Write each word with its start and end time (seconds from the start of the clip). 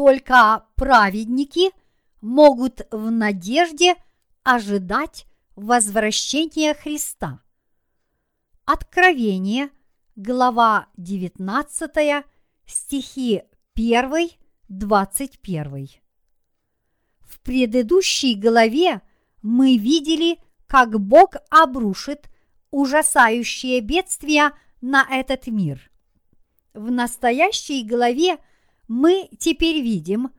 только 0.00 0.64
праведники 0.76 1.72
могут 2.22 2.86
в 2.90 3.10
надежде 3.10 3.96
ожидать 4.42 5.26
возвращения 5.56 6.72
Христа. 6.72 7.42
Откровение, 8.64 9.68
глава 10.16 10.86
19, 10.96 12.24
стихи 12.64 13.42
1, 13.74 14.30
21. 14.70 15.88
В 17.20 17.40
предыдущей 17.40 18.36
главе 18.36 19.02
мы 19.42 19.76
видели, 19.76 20.38
как 20.66 20.98
Бог 20.98 21.34
обрушит 21.50 22.30
ужасающее 22.70 23.82
бедствие 23.82 24.52
на 24.80 25.06
этот 25.10 25.46
мир. 25.48 25.92
В 26.72 26.90
настоящей 26.90 27.84
главе 27.84 28.38
мы 28.90 29.28
теперь 29.38 29.80
видим, 29.82 30.32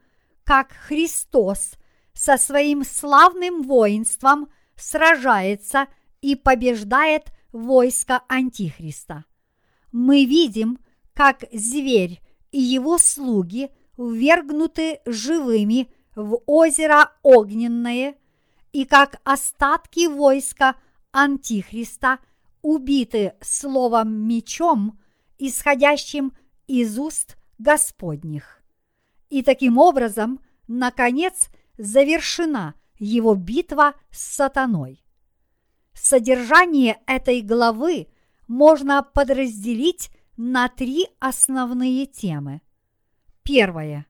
как 0.44 0.73
Христос 0.73 1.76
со 2.12 2.36
своим 2.36 2.84
славным 2.84 3.64
воинством 3.64 4.52
сражается 4.76 5.88
и 6.20 6.36
побеждает 6.36 7.32
войско 7.54 8.24
Антихриста. 8.27 9.24
Мы 9.94 10.26
видим, 10.26 10.80
как 11.14 11.46
зверь 11.54 12.20
и 12.52 12.60
его 12.60 12.98
слуги 12.98 13.70
ввергнуты 13.98 14.99
живыми 15.05 15.90
в 16.13 16.41
озеро 16.46 17.13
огненное, 17.24 18.16
и 18.74 18.84
как 18.84 19.22
остатки 19.24 20.07
войска 20.07 20.76
Антихриста 21.13 22.20
убиты 22.62 23.34
словом 23.40 24.12
мечом, 24.27 24.99
исходящим 25.38 26.34
из 26.68 26.99
уст 26.99 27.38
Господних. 27.62 28.63
И 29.29 29.43
таким 29.43 29.77
образом, 29.77 30.40
наконец, 30.67 31.49
завершена 31.77 32.73
его 32.98 33.35
битва 33.35 33.93
с 34.09 34.35
сатаной. 34.35 35.04
Содержание 35.93 36.99
этой 37.05 37.41
главы 37.41 38.07
можно 38.48 39.04
подразделить 39.04 40.09
на 40.37 40.70
три 40.70 41.07
основные 41.20 42.07
темы. 42.07 42.62
Первое. 43.43 44.07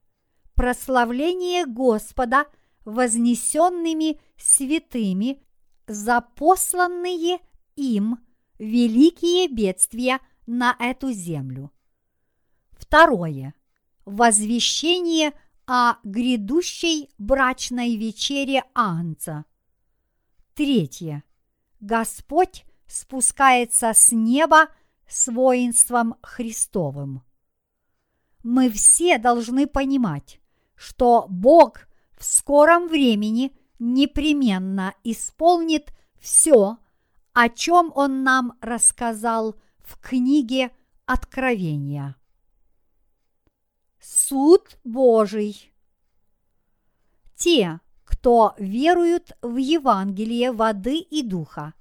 Прославление 0.55 1.65
Господа 1.65 2.45
вознесенными 2.85 4.19
святыми 4.37 5.43
за 5.87 6.21
посланные 6.21 7.39
им 7.75 8.19
великие 8.59 9.49
бедствия 9.49 10.19
на 10.47 10.75
эту 10.79 11.11
землю. 11.11 11.71
Второе. 12.91 13.53
Возвещение 14.03 15.31
о 15.65 15.95
грядущей 16.03 17.09
брачной 17.17 17.95
вечере 17.95 18.65
Анца. 18.73 19.45
Третье. 20.55 21.23
Господь 21.79 22.65
спускается 22.87 23.93
с 23.93 24.11
неба 24.11 24.67
с 25.07 25.31
воинством 25.31 26.15
Христовым. 26.21 27.23
Мы 28.43 28.69
все 28.69 29.17
должны 29.17 29.67
понимать, 29.67 30.41
что 30.75 31.27
Бог 31.29 31.87
в 32.19 32.25
скором 32.25 32.89
времени 32.89 33.55
непременно 33.79 34.93
исполнит 35.05 35.93
все, 36.19 36.77
о 37.31 37.47
чем 37.47 37.93
Он 37.95 38.25
нам 38.25 38.57
рассказал 38.59 39.55
в 39.79 39.97
книге 39.97 40.71
Откровения. 41.05 42.17
Суд 44.01 44.79
Божий. 44.83 45.71
Те, 47.35 47.79
кто 48.03 48.55
веруют 48.57 49.33
в 49.43 49.57
Евангелие 49.57 50.51
воды 50.51 50.97
и 50.97 51.21
духа, 51.21 51.75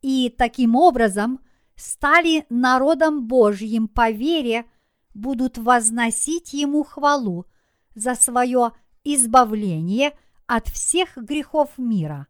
и 0.00 0.28
таким 0.36 0.74
образом 0.74 1.40
стали 1.76 2.46
народом 2.48 3.28
Божьим 3.28 3.86
по 3.86 4.10
вере, 4.10 4.66
будут 5.14 5.56
возносить 5.56 6.52
Ему 6.52 6.82
хвалу 6.82 7.46
за 7.94 8.16
свое 8.16 8.72
избавление 9.04 10.18
от 10.46 10.66
всех 10.68 11.16
грехов 11.16 11.78
мира. 11.78 12.26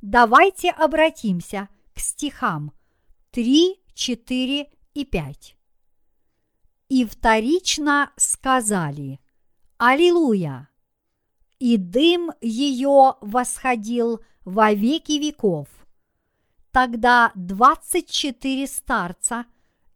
Давайте 0.00 0.70
обратимся 0.70 1.68
к 1.94 2.00
стихам 2.00 2.72
3, 3.32 3.80
4 3.94 4.70
и 4.94 5.04
5. 5.04 5.55
И 6.88 7.04
вторично 7.04 8.12
сказали 8.16 9.20
Аллилуйя! 9.76 10.68
И 11.58 11.78
дым 11.78 12.30
ее 12.40 13.16
восходил 13.20 14.20
во 14.44 14.72
веки 14.72 15.18
веков. 15.18 15.68
Тогда 16.70 17.32
двадцать 17.34 18.08
четыре 18.08 18.68
старца 18.68 19.46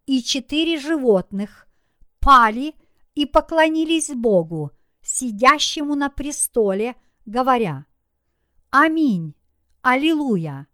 и 0.07 0.21
четыре 0.23 0.81
животных 0.81 1.69
пали 2.19 2.75
и 3.15 3.25
поклонились 3.25 4.09
Богу, 4.09 4.73
сидящему 5.01 5.95
на 5.95 6.09
престоле, 6.11 6.97
говоря 7.25 7.87
«Аминь, 8.71 9.37
Аллилуйя!» 9.83 10.67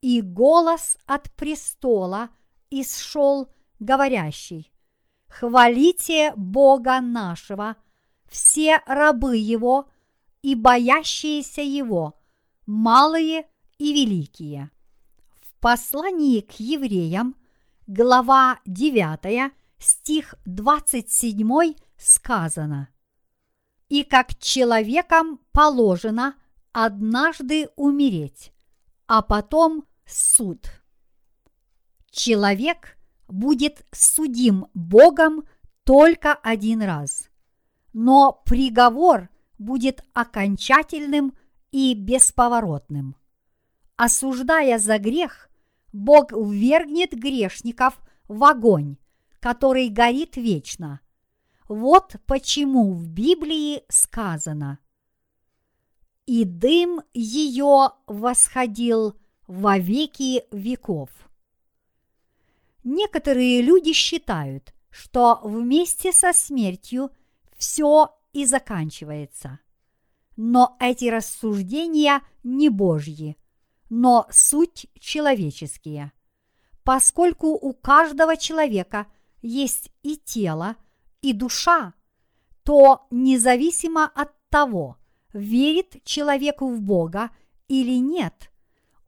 И 0.00 0.22
голос 0.22 0.96
от 1.06 1.30
престола 1.34 2.30
исшел 2.70 3.48
говорящий 3.78 4.72
«Хвалите 5.38 6.32
Бога 6.34 7.02
нашего, 7.02 7.76
все 8.26 8.80
рабы 8.86 9.36
Его 9.36 9.86
и 10.40 10.54
боящиеся 10.54 11.60
Его, 11.60 12.18
малые 12.64 13.46
и 13.76 13.92
великие». 13.92 14.70
В 15.34 15.60
послании 15.60 16.40
к 16.40 16.52
евреям, 16.52 17.36
глава 17.86 18.60
9, 18.64 19.52
стих 19.78 20.36
27 20.46 21.74
сказано 21.98 22.88
«И 23.90 24.04
как 24.04 24.38
человекам 24.38 25.38
положено 25.52 26.34
однажды 26.72 27.68
умереть, 27.76 28.54
а 29.06 29.20
потом 29.20 29.84
суд». 30.06 30.66
Человек 32.10 32.95
будет 33.28 33.86
судим 33.92 34.66
Богом 34.74 35.44
только 35.84 36.34
один 36.34 36.82
раз, 36.82 37.28
но 37.92 38.42
приговор 38.44 39.28
будет 39.58 40.04
окончательным 40.12 41.32
и 41.70 41.94
бесповоротным. 41.94 43.16
Осуждая 43.96 44.78
за 44.78 44.98
грех, 44.98 45.48
Бог 45.92 46.32
ввергнет 46.32 47.12
грешников 47.12 47.98
в 48.28 48.44
огонь, 48.44 48.96
который 49.40 49.88
горит 49.88 50.36
вечно. 50.36 51.00
Вот 51.68 52.16
почему 52.26 52.92
в 52.94 53.08
Библии 53.08 53.82
сказано 53.88 54.78
«И 56.26 56.44
дым 56.44 57.00
ее 57.14 57.90
восходил 58.06 59.14
во 59.46 59.78
веки 59.78 60.44
веков». 60.50 61.10
Некоторые 62.88 63.62
люди 63.62 63.92
считают, 63.92 64.72
что 64.90 65.40
вместе 65.42 66.12
со 66.12 66.32
смертью 66.32 67.10
все 67.56 68.16
и 68.32 68.46
заканчивается. 68.46 69.58
Но 70.36 70.76
эти 70.78 71.06
рассуждения 71.06 72.22
не 72.44 72.68
Божьи, 72.68 73.36
но 73.90 74.28
суть 74.30 74.86
человеческие, 75.00 76.12
поскольку 76.84 77.48
у 77.48 77.72
каждого 77.72 78.36
человека 78.36 79.08
есть 79.42 79.90
и 80.04 80.16
тело, 80.16 80.76
и 81.22 81.32
душа, 81.32 81.92
то 82.62 83.08
независимо 83.10 84.04
от 84.04 84.30
того, 84.48 84.96
верит 85.32 86.04
человеку 86.04 86.68
в 86.68 86.80
Бога 86.80 87.30
или 87.66 87.98
нет, 87.98 88.52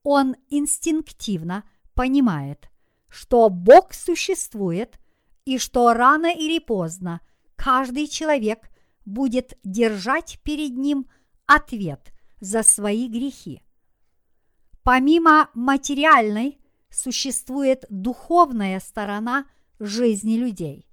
он 0.03 0.35
инстинктивно 0.51 1.63
понимает, 1.95 2.69
что 3.09 3.49
Бог 3.49 3.95
существует 3.95 4.99
и 5.45 5.59
что 5.59 5.93
рано 5.95 6.33
или 6.33 6.59
поздно 6.59 7.21
каждый 7.57 8.07
человек 8.07 8.71
будет 9.05 9.59
держать 9.65 10.39
перед 10.43 10.77
ним 10.77 11.09
ответ 11.47 12.13
за 12.41 12.63
свои 12.63 13.09
грехи. 13.09 13.63
Помимо 14.83 15.51
материальной 15.55 16.59
существует 16.91 17.85
духовная 17.91 18.81
сторона 18.81 19.47
жизни 19.79 20.37
людей. 20.37 20.87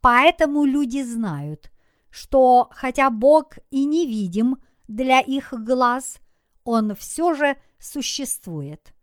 Поэтому 0.00 0.64
люди 0.64 1.02
знают, 1.02 1.70
что 2.10 2.68
хотя 2.72 3.10
Бог 3.10 3.58
и 3.70 3.84
невидим 3.84 4.58
для 4.88 5.20
их 5.20 5.52
глаз, 5.52 6.18
Он 6.64 6.94
все 6.94 7.34
же 7.34 7.56
существует. 7.78 8.93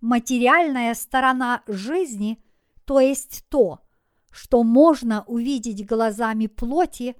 Материальная 0.00 0.94
сторона 0.94 1.62
жизни, 1.66 2.42
то 2.84 3.00
есть 3.00 3.44
то, 3.48 3.80
что 4.30 4.62
можно 4.62 5.24
увидеть 5.24 5.86
глазами 5.86 6.46
плоти, 6.46 7.16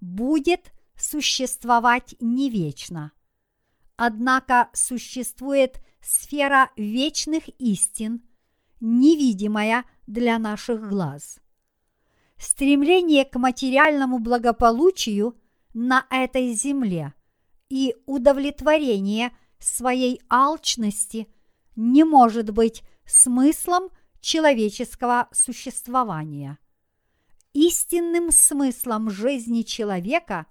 будет 0.00 0.72
существовать 0.96 2.14
не 2.20 2.48
вечно. 2.50 3.12
Однако 3.96 4.70
существует 4.72 5.82
сфера 6.00 6.70
вечных 6.76 7.48
истин, 7.58 8.22
невидимая 8.80 9.84
для 10.06 10.38
наших 10.38 10.88
глаз. 10.88 11.38
Стремление 12.36 13.24
к 13.24 13.38
материальному 13.38 14.18
благополучию 14.18 15.36
на 15.74 16.06
этой 16.10 16.52
земле 16.54 17.14
и 17.68 17.94
удовлетворение 18.06 19.30
своей 19.58 20.20
алчности 20.28 21.28
не 21.76 22.04
может 22.04 22.50
быть 22.50 22.82
смыслом 23.04 23.90
человеческого 24.20 25.28
существования. 25.32 26.58
Истинным 27.52 28.30
смыслом 28.30 29.10
жизни 29.10 29.62
человека 29.62 30.46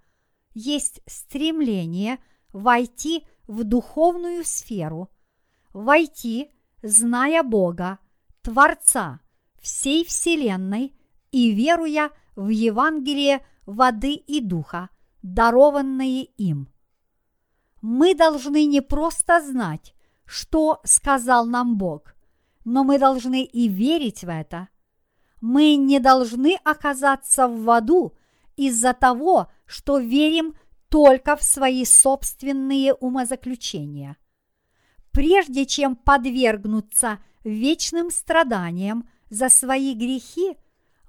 есть 0.53 1.01
стремление 1.07 2.19
войти 2.53 3.25
в 3.47 3.63
духовную 3.63 4.43
сферу, 4.43 5.09
войти, 5.73 6.51
зная 6.83 7.43
Бога, 7.43 7.99
Творца 8.41 9.21
всей 9.61 10.03
Вселенной 10.03 10.95
и 11.31 11.51
веруя 11.51 12.11
в 12.35 12.49
Евангелие 12.49 13.45
воды 13.65 14.13
и 14.13 14.41
духа, 14.41 14.89
дарованные 15.21 16.25
им. 16.25 16.69
Мы 17.81 18.15
должны 18.15 18.65
не 18.65 18.81
просто 18.81 19.41
знать, 19.41 19.93
что 20.31 20.79
сказал 20.85 21.45
нам 21.45 21.75
Бог, 21.75 22.15
но 22.63 22.85
мы 22.85 22.97
должны 22.97 23.43
и 23.43 23.67
верить 23.67 24.23
в 24.23 24.29
это. 24.29 24.69
Мы 25.41 25.75
не 25.75 25.99
должны 25.99 26.57
оказаться 26.63 27.49
в 27.49 27.69
аду 27.69 28.13
из-за 28.55 28.93
того, 28.93 29.51
что 29.65 29.97
верим 29.97 30.55
только 30.87 31.35
в 31.35 31.43
свои 31.43 31.83
собственные 31.83 32.93
умозаключения. 32.93 34.15
Прежде 35.11 35.65
чем 35.65 35.97
подвергнуться 35.97 37.19
вечным 37.43 38.09
страданиям 38.09 39.09
за 39.29 39.49
свои 39.49 39.93
грехи, 39.93 40.55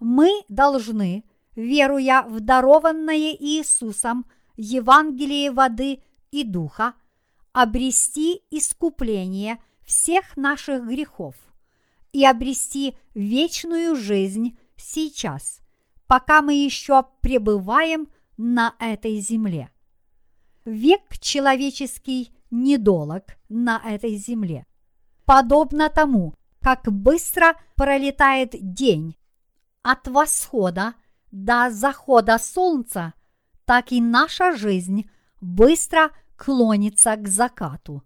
мы 0.01 0.43
должны, 0.49 1.23
веруя 1.55 2.23
в 2.23 2.41
дарованное 2.41 3.37
Иисусом 3.39 4.27
Евангелие 4.57 5.53
воды 5.53 6.03
и 6.33 6.43
духа, 6.43 6.95
обрести 7.53 8.43
искупление 8.51 9.63
всех 9.85 10.37
наших 10.37 10.87
грехов 10.87 11.35
и 12.13 12.25
обрести 12.25 12.97
вечную 13.15 13.97
жизнь 13.97 14.59
сейчас, 14.77 15.61
пока 16.07 16.43
мы 16.43 16.55
еще 16.55 17.05
пребываем 17.21 18.09
на 18.37 18.75
этой 18.79 19.19
земле. 19.19 19.71
Век 20.65 21.19
человеческий 21.21 22.33
недолог 22.51 23.37
на 23.49 23.81
этой 23.85 24.17
земле. 24.17 24.67
Подобно 25.25 25.89
тому, 25.89 26.35
как 26.61 26.91
быстро 26.93 27.57
пролетает 27.75 28.51
день 28.53 29.17
от 29.83 30.07
восхода 30.07 30.95
до 31.31 31.71
захода 31.71 32.39
солнца, 32.39 33.15
так 33.65 33.91
и 33.91 34.01
наша 34.01 34.55
жизнь 34.55 35.11
быстро 35.41 36.11
клонится 36.43 37.15
к 37.15 37.29
закату. 37.29 38.03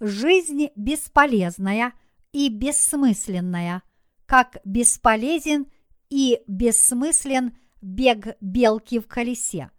Жизнь 0.00 0.70
бесполезная 0.74 1.92
и 2.32 2.48
бессмысленная, 2.48 3.84
как 4.26 4.56
бесполезен 4.64 5.68
и 6.10 6.40
бессмыслен 6.48 7.56
бег 7.80 8.36
белки 8.40 8.98
в 8.98 9.06
колесе. 9.06 9.70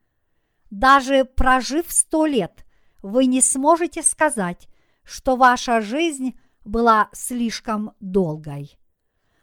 Даже 0.71 1.25
прожив 1.25 1.91
сто 1.91 2.25
лет, 2.25 2.65
вы 3.01 3.25
не 3.25 3.41
сможете 3.41 4.01
сказать, 4.01 4.69
что 5.03 5.35
ваша 5.35 5.81
жизнь 5.81 6.39
была 6.63 7.09
слишком 7.11 7.91
долгой. 7.99 8.77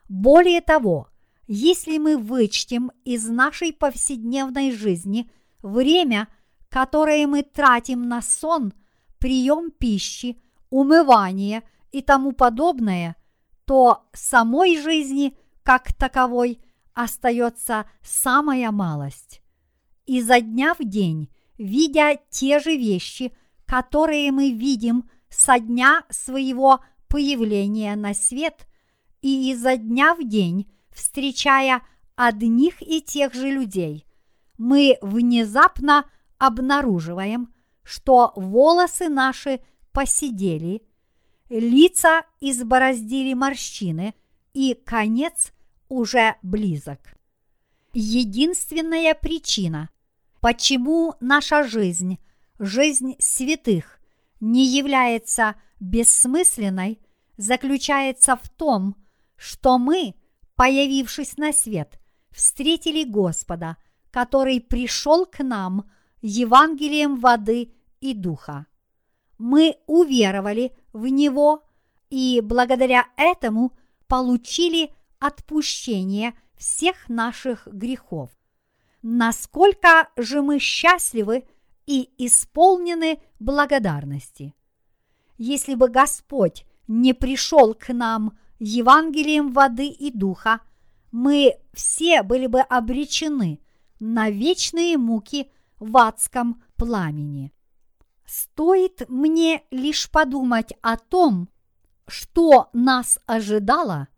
Более 0.08 0.62
того, 0.62 1.08
если 1.46 1.98
мы 1.98 2.16
вычтем 2.16 2.90
из 3.04 3.28
нашей 3.28 3.74
повседневной 3.74 4.72
жизни 4.72 5.30
время, 5.60 6.26
которое 6.70 7.26
мы 7.26 7.42
тратим 7.42 8.08
на 8.08 8.22
сон, 8.22 8.72
прием 9.18 9.70
пищи, 9.70 10.40
умывание 10.70 11.62
и 11.92 12.00
тому 12.00 12.32
подобное, 12.32 13.16
то 13.66 14.04
самой 14.12 14.80
жизни 14.80 15.36
как 15.62 15.92
таковой 15.92 16.60
остается 16.94 17.88
самая 18.02 18.70
малость. 18.70 19.42
Изо 20.06 20.40
дня 20.40 20.74
в 20.74 20.84
день, 20.84 21.28
видя 21.58 22.18
те 22.30 22.58
же 22.60 22.76
вещи, 22.76 23.32
которые 23.66 24.32
мы 24.32 24.52
видим 24.52 25.08
со 25.28 25.58
дня 25.58 26.04
своего 26.08 26.80
появления 27.08 27.94
на 27.96 28.14
свет, 28.14 28.66
и 29.22 29.50
изо 29.52 29.76
дня 29.76 30.14
в 30.14 30.26
день, 30.26 30.70
встречая 30.90 31.82
одних 32.16 32.80
и 32.80 33.00
тех 33.00 33.34
же 33.34 33.50
людей, 33.50 34.06
мы 34.56 34.98
внезапно 35.02 36.04
обнаруживаем, 36.40 37.52
что 37.84 38.32
волосы 38.34 39.08
наши 39.08 39.60
посидели, 39.92 40.82
лица 41.50 42.22
избороздили 42.40 43.34
морщины, 43.34 44.14
и 44.54 44.74
конец 44.74 45.52
уже 45.88 46.36
близок. 46.42 46.98
Единственная 47.92 49.14
причина, 49.14 49.90
почему 50.40 51.14
наша 51.20 51.62
жизнь, 51.62 52.18
жизнь 52.58 53.16
святых, 53.18 54.00
не 54.40 54.66
является 54.66 55.56
бессмысленной, 55.78 57.00
заключается 57.36 58.36
в 58.36 58.48
том, 58.48 58.96
что 59.36 59.78
мы, 59.78 60.14
появившись 60.56 61.36
на 61.36 61.52
свет, 61.52 62.00
встретили 62.30 63.04
Господа, 63.04 63.76
который 64.10 64.60
пришел 64.60 65.26
к 65.26 65.42
нам 65.42 65.90
Евангелием 66.22 67.16
воды 67.16 67.72
и 68.00 68.14
духа. 68.14 68.66
Мы 69.38 69.76
уверовали 69.86 70.72
в 70.92 71.06
Него 71.06 71.64
и 72.10 72.40
благодаря 72.42 73.06
этому 73.16 73.72
получили 74.06 74.92
отпущение 75.18 76.34
всех 76.56 77.08
наших 77.08 77.66
грехов. 77.66 78.30
Насколько 79.02 80.10
же 80.16 80.42
мы 80.42 80.58
счастливы 80.58 81.44
и 81.86 82.10
исполнены 82.18 83.20
благодарности. 83.38 84.54
Если 85.38 85.74
бы 85.74 85.88
Господь 85.88 86.66
не 86.86 87.14
пришел 87.14 87.74
к 87.74 87.92
нам 87.94 88.38
Евангелием 88.58 89.52
воды 89.52 89.86
и 89.86 90.10
духа, 90.10 90.60
мы 91.12 91.56
все 91.72 92.22
были 92.22 92.46
бы 92.46 92.60
обречены 92.60 93.60
на 94.00 94.28
вечные 94.28 94.98
муки 94.98 95.50
в 95.80 95.96
адском 95.96 96.62
пламени. 96.76 97.52
Стоит 98.24 99.08
мне 99.08 99.64
лишь 99.72 100.08
подумать 100.08 100.72
о 100.82 100.96
том, 100.96 101.48
что 102.06 102.68
нас 102.72 103.18
ожидало, 103.26 104.08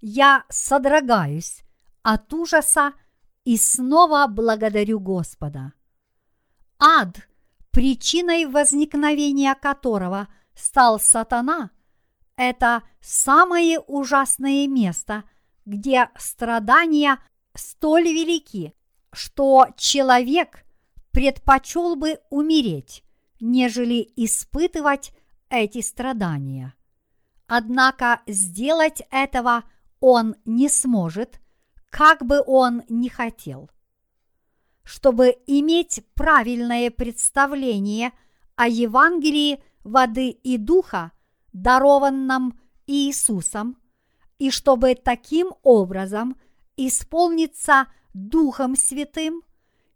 я 0.00 0.44
содрогаюсь 0.50 1.62
от 2.02 2.32
ужаса 2.34 2.92
и 3.44 3.56
снова 3.56 4.26
благодарю 4.26 5.00
Господа. 5.00 5.72
Ад, 6.78 7.28
причиной 7.70 8.46
возникновения 8.46 9.54
которого 9.54 10.28
стал 10.54 10.98
сатана, 11.00 11.70
это 12.36 12.82
самое 13.00 13.78
ужасное 13.78 14.66
место, 14.66 15.24
где 15.64 16.10
страдания 16.18 17.18
столь 17.54 18.08
велики, 18.08 18.74
что 19.12 19.68
человек 19.76 20.64
предпочел 21.12 21.96
бы 21.96 22.18
умереть, 22.30 23.04
нежели 23.40 24.12
испытывать 24.16 25.12
эти 25.48 25.80
страдания. 25.80 26.74
Однако 27.46 28.22
сделать 28.26 29.02
этого 29.10 29.64
он 30.00 30.36
не 30.44 30.68
сможет, 30.68 31.40
как 31.90 32.24
бы 32.24 32.42
он 32.46 32.82
ни 32.88 33.08
хотел– 33.08 33.70
чтобы 34.84 35.36
иметь 35.46 36.04
правильное 36.14 36.90
представление 36.90 38.12
о 38.56 38.68
Евангелии 38.68 39.62
воды 39.84 40.30
и 40.30 40.58
духа, 40.58 41.12
дарованном 41.52 42.58
Иисусом, 42.86 43.78
и 44.38 44.50
чтобы 44.50 44.94
таким 44.94 45.52
образом 45.62 46.36
исполниться 46.76 47.86
Духом 48.12 48.76
Святым, 48.76 49.42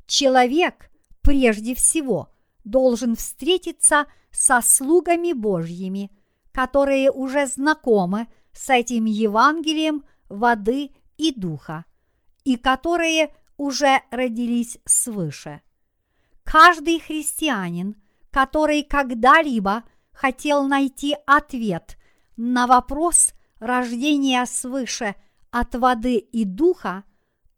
человек 0.07 0.91
прежде 1.27 1.75
всего 1.75 2.33
должен 2.63 3.17
встретиться 3.17 4.07
со 4.31 4.61
слугами 4.61 5.33
Божьими, 5.33 6.13
которые 6.53 7.11
уже 7.11 7.49
знакомы 7.49 8.29
с 8.53 8.71
этим 8.71 9.07
Евангелием 9.07 10.05
воды 10.29 10.93
и 11.17 11.35
духа, 11.35 11.85
и 12.45 12.57
которые 12.57 13.35
уже 13.57 14.03
родились 14.13 14.79
свыше. 14.85 15.63
Каждый 16.45 17.01
христианин, 17.01 17.97
который 18.31 18.85
когда-либо 18.85 19.83
хотел 20.13 20.63
найти 20.63 21.17
ответ 21.27 21.99
на 22.37 22.69
вопрос 22.69 23.33
рождения 23.59 24.47
свыше 24.47 25.17
от 25.51 25.75
воды 25.75 26.19
и 26.19 26.45
духа 26.45 27.03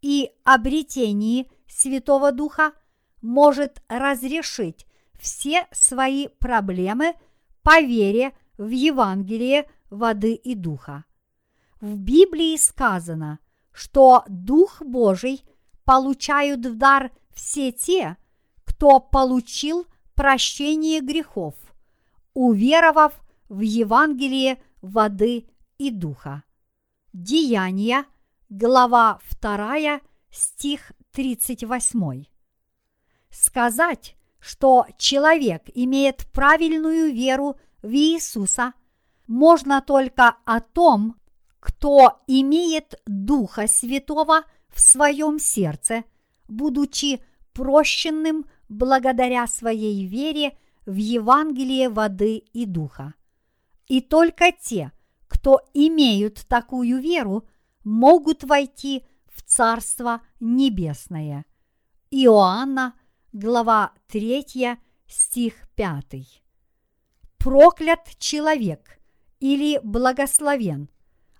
и 0.00 0.30
обретении 0.44 1.50
Святого 1.66 2.32
Духа, 2.32 2.72
может 3.20 3.82
разрешить 3.88 4.86
все 5.18 5.66
свои 5.72 6.28
проблемы 6.28 7.14
по 7.62 7.80
вере 7.80 8.32
в 8.56 8.68
Евангелие 8.68 9.68
воды 9.90 10.34
и 10.34 10.54
духа. 10.54 11.04
В 11.80 11.96
Библии 11.96 12.56
сказано, 12.56 13.38
что 13.72 14.24
Дух 14.28 14.82
Божий 14.82 15.44
получают 15.84 16.66
в 16.66 16.76
дар 16.76 17.12
все 17.32 17.72
те, 17.72 18.16
кто 18.64 19.00
получил 19.00 19.86
прощение 20.14 21.00
грехов, 21.00 21.54
уверовав 22.34 23.12
в 23.48 23.60
Евангелие 23.60 24.60
воды 24.82 25.48
и 25.78 25.90
духа. 25.90 26.42
Деяния, 27.12 28.04
глава 28.48 29.20
2, 29.40 30.00
стих 30.30 30.92
38. 31.12 32.37
Сказать, 33.40 34.16
что 34.40 34.86
человек 34.96 35.62
имеет 35.72 36.26
правильную 36.32 37.12
веру 37.12 37.56
в 37.82 37.92
Иисуса, 37.92 38.72
можно 39.28 39.80
только 39.80 40.36
о 40.44 40.60
том, 40.60 41.14
кто 41.60 42.20
имеет 42.26 43.00
Духа 43.06 43.68
Святого 43.68 44.42
в 44.68 44.80
своем 44.80 45.38
сердце, 45.38 46.02
будучи 46.48 47.22
прощенным 47.52 48.44
благодаря 48.68 49.46
своей 49.46 50.04
вере 50.04 50.58
в 50.84 50.96
Евангелие 50.96 51.90
воды 51.90 52.38
и 52.38 52.66
духа. 52.66 53.14
И 53.86 54.00
только 54.00 54.50
те, 54.50 54.90
кто 55.28 55.60
имеют 55.74 56.44
такую 56.48 57.00
веру, 57.00 57.46
могут 57.84 58.42
войти 58.42 59.04
в 59.32 59.42
Царство 59.44 60.22
Небесное. 60.40 61.44
Иоанна, 62.10 62.94
глава 63.38 63.92
3, 64.08 64.76
стих 65.06 65.68
5. 65.76 66.42
Проклят 67.38 68.18
человек 68.18 68.98
или 69.38 69.78
благословен 69.84 70.88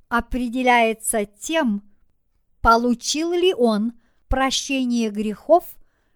определяется 0.09 1.27
тем, 1.27 1.83
получил 2.61 3.33
ли 3.33 3.53
он 3.53 3.95
прощение 4.29 5.11
грехов, 5.11 5.65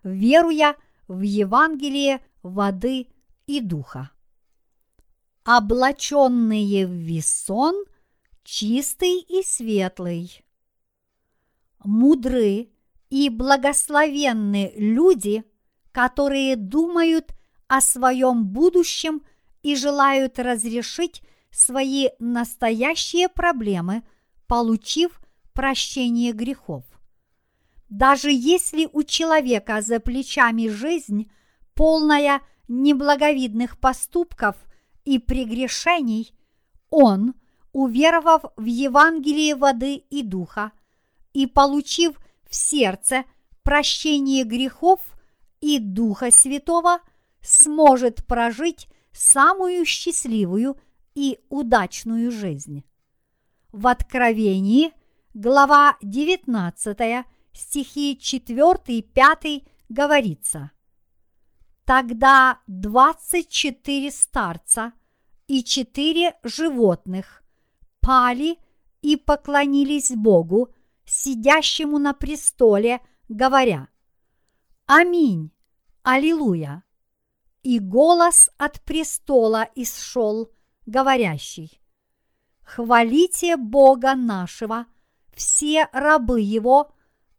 веруя 0.05 0.77
в 1.09 1.23
Евангелие 1.23 2.25
воды 2.45 3.09
и 3.49 3.61
духа. 3.61 4.13
Облаченные 5.43 6.87
в 6.87 6.93
весон, 6.93 7.75
чистый 8.45 9.19
и 9.19 9.43
светлый. 9.43 10.45
Мудры 11.83 12.71
и 13.11 13.29
благословенны 13.29 14.73
люди, 14.77 15.45
которые 15.93 16.57
думают 16.57 17.35
о 17.69 17.81
своем 17.81 18.47
будущем 18.47 19.23
и 19.63 19.77
желают 19.77 20.39
разрешить 20.39 21.23
свои 21.51 22.09
настоящие 22.19 23.29
проблемы, 23.29 24.03
получив 24.47 25.21
прощение 25.53 26.33
грехов. 26.33 26.85
Даже 27.89 28.31
если 28.33 28.89
у 28.93 29.03
человека 29.03 29.83
за 29.83 30.01
плечами 30.01 30.69
жизнь, 30.69 31.31
полная 31.75 32.41
неблаговидных 32.69 33.79
поступков 33.79 34.57
и 35.05 35.19
прегрешений, 35.19 36.33
он, 36.89 37.35
уверовав 37.73 38.45
в 38.57 38.65
Евангелие 38.65 39.55
воды 39.55 39.97
и 39.97 40.23
духа 40.23 40.73
и 41.35 41.47
получив 41.47 42.19
в 42.49 42.55
сердце 42.55 43.25
прощение 43.63 44.45
грехов 44.45 45.01
и 45.63 45.79
Духа 45.79 46.31
Святого, 46.31 46.99
сможет 47.41 48.27
прожить 48.27 48.89
самую 49.13 49.87
счастливую 49.87 50.77
и 51.15 51.39
удачную 51.49 52.31
жизнь. 52.31 52.85
В 53.71 53.87
Откровении, 53.87 54.93
глава 55.33 55.97
19, 56.03 57.25
стихи 57.53 58.19
4-5 58.21 59.67
говорится 59.89 60.73
Тогда 61.85 62.61
двадцать 62.67 63.49
четыре 63.49 64.11
старца 64.11 64.93
и 65.47 65.65
четыре 65.65 66.37
животных 66.45 67.43
пали 68.01 68.57
и 69.01 69.17
поклонились 69.17 70.13
Богу, 70.13 70.73
сидящему 71.05 71.99
на 71.99 72.15
престоле, 72.15 73.01
говоря 73.29 73.89
Аминь, 74.87 75.52
Аллилуйя. 76.03 76.83
И 77.63 77.79
голос 77.79 78.51
от 78.59 78.83
престола 78.83 79.69
исшел, 79.77 80.51
говорящий 80.85 81.81
Хвалите 82.65 83.57
Бога 83.57 84.15
нашего, 84.15 84.87
все 85.33 85.89
рабы 85.93 86.41
Его 86.41 86.93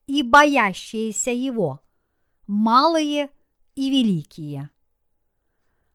и 0.05 0.22
боящиеся 0.22 1.32
Его, 1.32 1.82
малые 2.48 3.29
и 3.75 3.89
великие. 3.89 4.70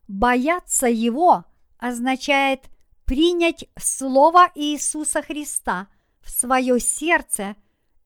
Бояться 0.08 0.88
Его 0.88 1.44
означает 1.78 2.68
принять 3.04 3.66
Слово 3.78 4.50
Иисуса 4.54 5.22
Христа 5.22 5.88
в 6.20 6.30
свое 6.30 6.80
сердце 6.80 7.56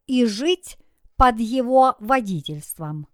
и 0.07 0.27
жить 0.27 0.77
под 1.17 1.41
Его 1.41 1.97
водительством. 1.99 3.09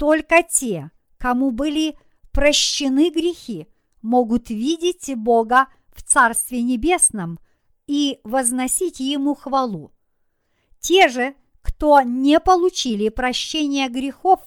Только 0.00 0.42
те, 0.42 0.90
кому 1.18 1.50
были 1.50 1.94
прощены 2.32 3.10
грехи, 3.10 3.68
могут 4.00 4.48
видеть 4.48 5.14
Бога 5.14 5.66
в 5.92 6.02
Царстве 6.02 6.62
Небесном 6.62 7.38
и 7.86 8.18
возносить 8.24 8.98
Ему 8.98 9.34
хвалу. 9.34 9.92
Те 10.78 11.08
же, 11.08 11.34
кто 11.60 12.00
не 12.00 12.40
получили 12.40 13.10
прощения 13.10 13.90
грехов, 13.90 14.40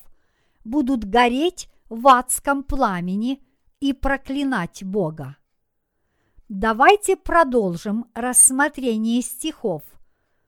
будут 0.65 1.03
гореть 1.05 1.69
в 1.87 2.07
адском 2.07 2.63
пламени 2.63 3.39
и 3.79 3.93
проклинать 3.93 4.83
Бога. 4.83 5.37
Давайте 6.49 7.15
продолжим 7.15 8.07
рассмотрение 8.15 9.21
стихов 9.21 9.83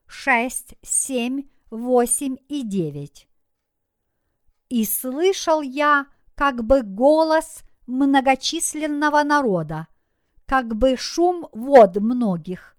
6, 0.08 0.74
7, 0.82 1.44
8 1.70 2.38
и 2.50 2.64
9. 2.64 3.28
«И 4.70 4.86
слышал 4.86 5.62
я 5.62 6.08
как 6.36 6.64
бы 6.64 6.82
голос 6.82 7.64
многочисленного 7.88 9.24
народа, 9.24 9.88
как 10.46 10.76
бы 10.76 10.98
шум 10.98 11.48
вод 11.54 11.98
многих, 11.98 12.76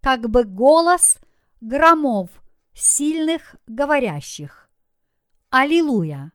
как 0.00 0.28
бы 0.28 0.44
голос 0.44 1.18
громов 1.60 2.30
сильных 2.74 3.56
говорящих. 3.66 4.70
Аллилуйя! 5.50 6.32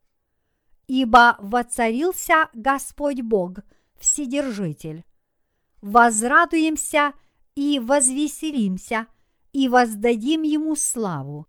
Ибо 0.88 1.38
воцарился 1.39 2.50
Господь 2.53 3.21
Бог, 3.21 3.59
Вседержитель. 3.97 5.05
Возрадуемся 5.81 7.13
и 7.55 7.79
возвеселимся, 7.79 9.07
и 9.53 9.69
воздадим 9.69 10.41
Ему 10.41 10.75
славу, 10.75 11.47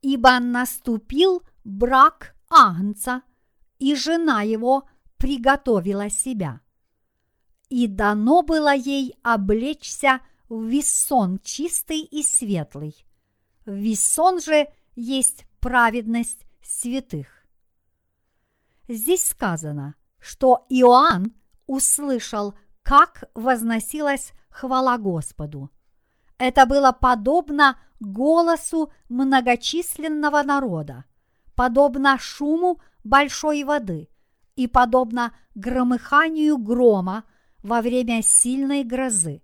ибо 0.00 0.38
наступил 0.38 1.42
брак 1.64 2.34
Агнца, 2.50 3.22
и 3.78 3.94
жена 3.94 4.42
его 4.42 4.88
приготовила 5.16 6.10
себя. 6.10 6.60
И 7.68 7.86
дано 7.86 8.42
было 8.42 8.74
ей 8.74 9.16
облечься 9.22 10.20
в 10.48 10.64
весон 10.64 11.38
чистый 11.42 12.00
и 12.00 12.22
светлый. 12.22 13.06
Весон 13.64 14.40
же 14.40 14.66
есть 14.96 15.46
праведность 15.60 16.44
святых. 16.62 17.28
Здесь 18.88 19.28
сказано, 19.28 19.94
что 20.18 20.66
Иоанн 20.68 21.32
услышал, 21.66 22.54
как 22.82 23.30
возносилась 23.34 24.32
хвала 24.48 24.98
Господу. 24.98 25.70
Это 26.38 26.66
было 26.66 26.90
подобно 26.90 27.78
голосу 28.00 28.92
многочисленного 29.08 30.42
народа, 30.42 31.04
подобно 31.60 32.16
шуму 32.18 32.80
большой 33.04 33.64
воды 33.64 34.08
и 34.56 34.66
подобно 34.66 35.36
громыханию 35.54 36.56
грома 36.56 37.24
во 37.62 37.82
время 37.82 38.22
сильной 38.22 38.82
грозы. 38.82 39.42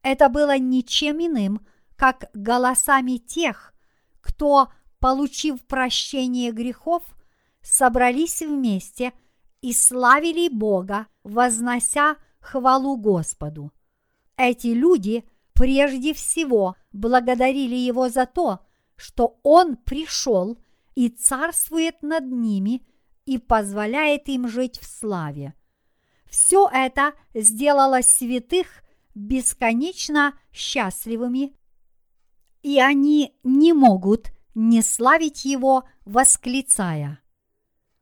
Это 0.00 0.30
было 0.30 0.56
ничем 0.56 1.18
иным, 1.18 1.60
как 1.94 2.30
голосами 2.32 3.18
тех, 3.18 3.74
кто, 4.22 4.72
получив 4.98 5.62
прощение 5.66 6.52
грехов, 6.52 7.02
собрались 7.60 8.40
вместе 8.40 9.12
и 9.60 9.74
славили 9.74 10.48
Бога, 10.48 11.06
вознося 11.22 12.16
хвалу 12.40 12.96
Господу. 12.96 13.72
Эти 14.38 14.68
люди 14.68 15.28
прежде 15.52 16.14
всего 16.14 16.76
благодарили 16.94 17.74
Его 17.74 18.08
за 18.08 18.24
то, 18.24 18.60
что 18.96 19.38
Он 19.42 19.76
пришел 19.76 20.56
и 20.94 21.08
царствует 21.08 22.02
над 22.02 22.30
ними 22.30 22.86
и 23.24 23.38
позволяет 23.38 24.28
им 24.28 24.48
жить 24.48 24.78
в 24.78 24.86
славе. 24.86 25.54
Все 26.26 26.68
это 26.72 27.12
сделало 27.34 28.00
святых 28.02 28.82
бесконечно 29.14 30.38
счастливыми, 30.52 31.54
и 32.62 32.80
они 32.80 33.36
не 33.42 33.72
могут 33.72 34.32
не 34.54 34.82
славить 34.82 35.44
Его, 35.44 35.84
восклицая 36.04 37.20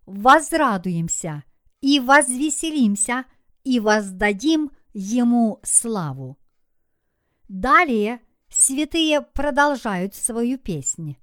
«Возрадуемся 0.07 1.45
и 1.81 2.01
возвеселимся 2.01 3.25
и 3.65 3.81
воздадим 3.81 4.71
Ему 4.93 5.61
славу». 5.63 6.39
Далее 7.49 8.21
святые 8.49 9.23
продолжают 9.23 10.15
свою 10.15 10.59
песнь. 10.59 11.17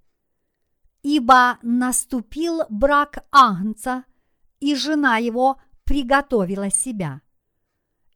«Ибо 1.03 1.57
наступил 1.61 2.63
брак 2.69 3.25
Агнца, 3.31 4.03
и 4.59 4.75
жена 4.75 5.17
его 5.17 5.61
приготовила 5.83 6.69
себя. 6.69 7.21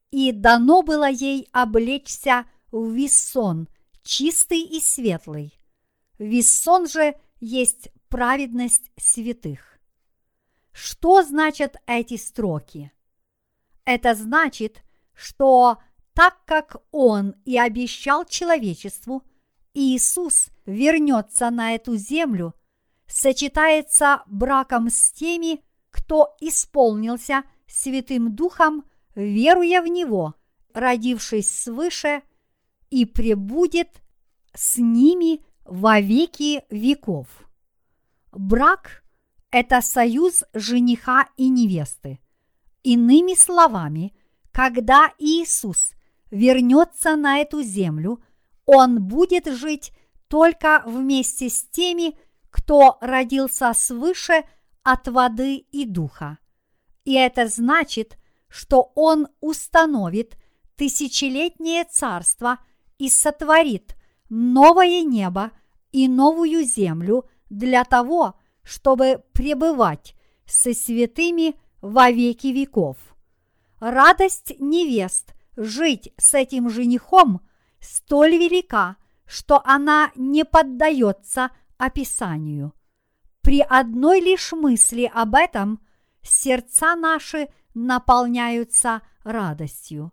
И 0.10 0.32
дано 0.32 0.82
было 0.82 1.10
ей 1.10 1.48
облечься 1.52 2.46
в 2.72 2.92
виссон, 2.92 3.68
чистый 4.04 4.62
и 4.62 4.80
светлый. 4.80 5.58
Виссон 6.18 6.88
же 6.88 7.16
есть 7.40 7.90
праведность 8.10 8.92
святых. 8.98 9.80
Что 10.74 11.24
значат 11.24 11.78
эти 11.88 12.18
строки? 12.18 12.92
Это 13.86 14.16
значит, 14.16 14.84
что 15.14 15.78
так 16.14 16.44
как 16.46 16.78
Он 16.92 17.36
и 17.46 17.58
обещал 17.58 18.26
человечеству, 18.26 19.24
Иисус 19.74 20.50
вернется 20.66 21.50
на 21.50 21.74
эту 21.76 21.96
землю, 21.96 22.54
сочетается 23.12 24.24
браком 24.27 24.89
с 24.89 25.12
теми, 25.12 25.63
кто 25.89 26.36
исполнился 26.39 27.44
Святым 27.68 28.36
Духом, 28.36 28.86
веруя 29.15 29.82
в 29.82 29.88
Него, 29.88 30.36
родившись 30.74 31.51
свыше, 31.51 32.24
и 32.89 33.06
пребудет 33.06 34.01
с 34.53 34.77
ними 34.77 35.44
во 35.65 36.00
веки 36.00 36.63
веков. 36.70 37.27
Брак– 38.32 39.03
это 39.51 39.82
союз 39.82 40.44
жениха 40.53 41.27
и 41.38 41.50
невесты. 41.50 42.20
Иными 42.84 43.36
словами, 43.36 44.13
когда 44.51 45.13
Иисус 45.20 45.94
вернется 46.32 47.15
на 47.15 47.39
эту 47.39 47.62
землю, 47.62 48.22
Он 48.65 49.01
будет 49.01 49.48
жить 49.48 49.91
только 50.27 50.84
вместе 50.86 51.50
с 51.50 51.63
теми, 51.63 52.18
кто 52.51 52.98
родился 53.01 53.74
свыше 53.74 54.43
от 54.84 55.08
воды 55.08 55.55
и 55.55 55.86
духа. 55.86 56.38
И 57.05 57.13
это 57.13 57.48
значит, 57.48 58.17
что 58.48 58.91
Он 58.96 59.27
установит 59.39 60.38
тысячелетнее 60.75 61.86
царство 61.86 62.60
и 62.97 63.10
сотворит 63.10 63.95
новое 64.30 65.02
небо 65.02 65.52
и 65.91 66.08
новую 66.08 66.63
землю 66.63 67.26
для 67.49 67.84
того, 67.84 68.36
чтобы 68.63 69.23
пребывать 69.34 70.15
со 70.45 70.73
святыми 70.73 71.56
во 71.82 72.12
веки 72.12 72.47
веков. 72.47 72.97
Радость 73.80 74.54
невест 74.60 75.34
жить 75.56 76.13
с 76.17 76.34
этим 76.34 76.69
женихом 76.69 77.41
столь 77.80 78.38
велика, 78.38 78.97
что 79.26 79.62
она 79.65 80.12
не 80.15 80.45
поддается 80.45 81.49
описанию. 81.82 82.74
При 83.41 83.60
одной 83.62 84.22
лишь 84.22 84.52
мысли 84.54 85.10
об 85.12 85.36
этом 85.36 85.80
сердца 86.22 86.96
наши 86.96 87.50
наполняются 87.74 89.02
радостью. 89.24 90.12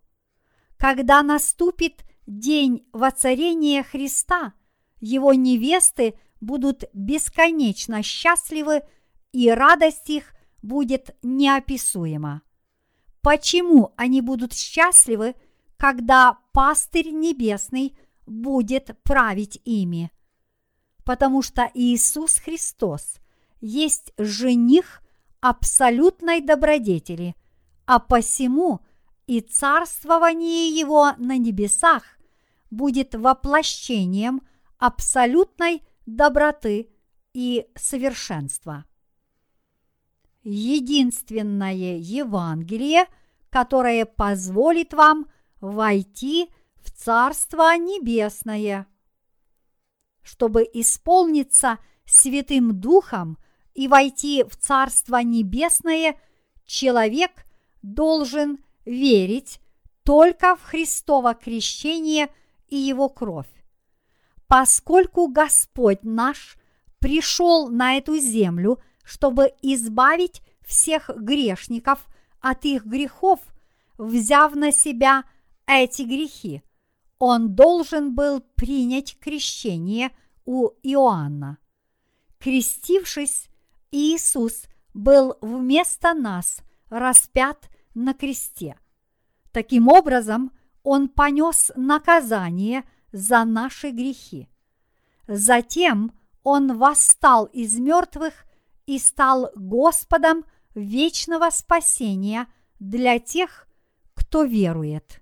Когда 0.78 1.22
наступит 1.22 2.04
день 2.26 2.86
воцарения 2.92 3.82
Христа, 3.82 4.54
его 5.00 5.34
невесты 5.34 6.18
будут 6.40 6.84
бесконечно 6.94 8.02
счастливы, 8.02 8.82
и 9.32 9.50
радость 9.50 10.08
их 10.08 10.32
будет 10.62 11.16
неописуема. 11.22 12.42
Почему 13.20 13.92
они 13.96 14.22
будут 14.22 14.54
счастливы, 14.54 15.34
когда 15.76 16.38
пастырь 16.52 17.10
небесный 17.10 17.98
будет 18.26 18.96
править 19.02 19.60
ими? 19.64 20.10
Потому 21.08 21.40
что 21.40 21.70
Иисус 21.72 22.34
Христос 22.34 23.16
есть 23.62 24.12
жених 24.18 25.00
абсолютной 25.40 26.42
добродетели, 26.42 27.34
а 27.86 27.98
посему 27.98 28.80
и 29.26 29.40
царствование 29.40 30.68
Его 30.68 31.12
на 31.16 31.38
небесах 31.38 32.02
будет 32.70 33.14
воплощением 33.14 34.42
абсолютной 34.76 35.82
доброты 36.04 36.90
и 37.32 37.66
совершенства. 37.74 38.84
Единственное 40.42 41.96
Евангелие, 41.96 43.06
которое 43.48 44.04
позволит 44.04 44.92
вам 44.92 45.24
войти 45.62 46.50
в 46.82 46.90
Царство 46.90 47.74
Небесное. 47.78 48.86
Чтобы 50.28 50.68
исполниться 50.74 51.78
Святым 52.04 52.78
Духом 52.78 53.38
и 53.72 53.88
войти 53.88 54.44
в 54.44 54.56
Царство 54.56 55.22
Небесное, 55.22 56.20
человек 56.66 57.46
должен 57.80 58.58
верить 58.84 59.58
только 60.04 60.54
в 60.56 60.62
Христово 60.62 61.32
крещение 61.32 62.28
и 62.66 62.76
его 62.76 63.08
кровь. 63.08 63.48
Поскольку 64.46 65.28
Господь 65.28 66.02
наш 66.02 66.58
пришел 66.98 67.70
на 67.70 67.96
эту 67.96 68.18
землю, 68.18 68.82
чтобы 69.04 69.54
избавить 69.62 70.42
всех 70.66 71.08
грешников 71.16 72.06
от 72.40 72.66
их 72.66 72.84
грехов, 72.84 73.40
взяв 73.96 74.54
на 74.54 74.72
себя 74.72 75.24
эти 75.66 76.02
грехи, 76.02 76.62
он 77.18 77.54
должен 77.54 78.14
был 78.14 78.40
принять 78.54 79.18
крещение 79.18 80.10
у 80.44 80.68
Иоанна. 80.82 81.58
Крестившись, 82.38 83.48
Иисус 83.90 84.64
был 84.94 85.36
вместо 85.40 86.14
нас 86.14 86.60
распят 86.88 87.68
на 87.94 88.14
кресте. 88.14 88.78
Таким 89.52 89.88
образом, 89.88 90.52
Он 90.82 91.08
понес 91.08 91.72
наказание 91.74 92.88
за 93.12 93.44
наши 93.44 93.90
грехи. 93.90 94.48
Затем 95.26 96.12
Он 96.44 96.78
восстал 96.78 97.46
из 97.46 97.78
мертвых 97.78 98.44
и 98.86 98.98
стал 98.98 99.50
Господом 99.56 100.44
вечного 100.74 101.50
спасения 101.50 102.46
для 102.78 103.18
тех, 103.18 103.66
кто 104.14 104.44
верует. 104.44 105.20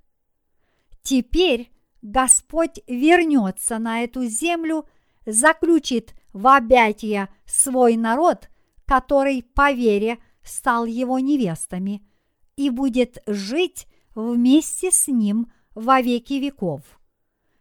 Теперь 1.03 1.71
Господь 2.07 2.79
вернется 2.87 3.81
на 3.81 4.05
эту 4.05 4.27
землю, 4.27 4.87
заключит 5.27 6.15
в 6.33 6.47
объятия 6.47 7.29
свой 7.47 7.97
народ, 7.97 8.49
который 8.85 9.43
по 9.43 9.73
вере 9.73 10.19
стал 10.45 10.85
его 10.85 11.19
невестами, 11.19 12.07
и 12.55 12.71
будет 12.71 13.21
жить 13.27 13.89
вместе 14.15 14.93
с 14.93 15.09
ним 15.09 15.51
во 15.75 16.01
веки 16.01 16.35
веков. 16.35 16.83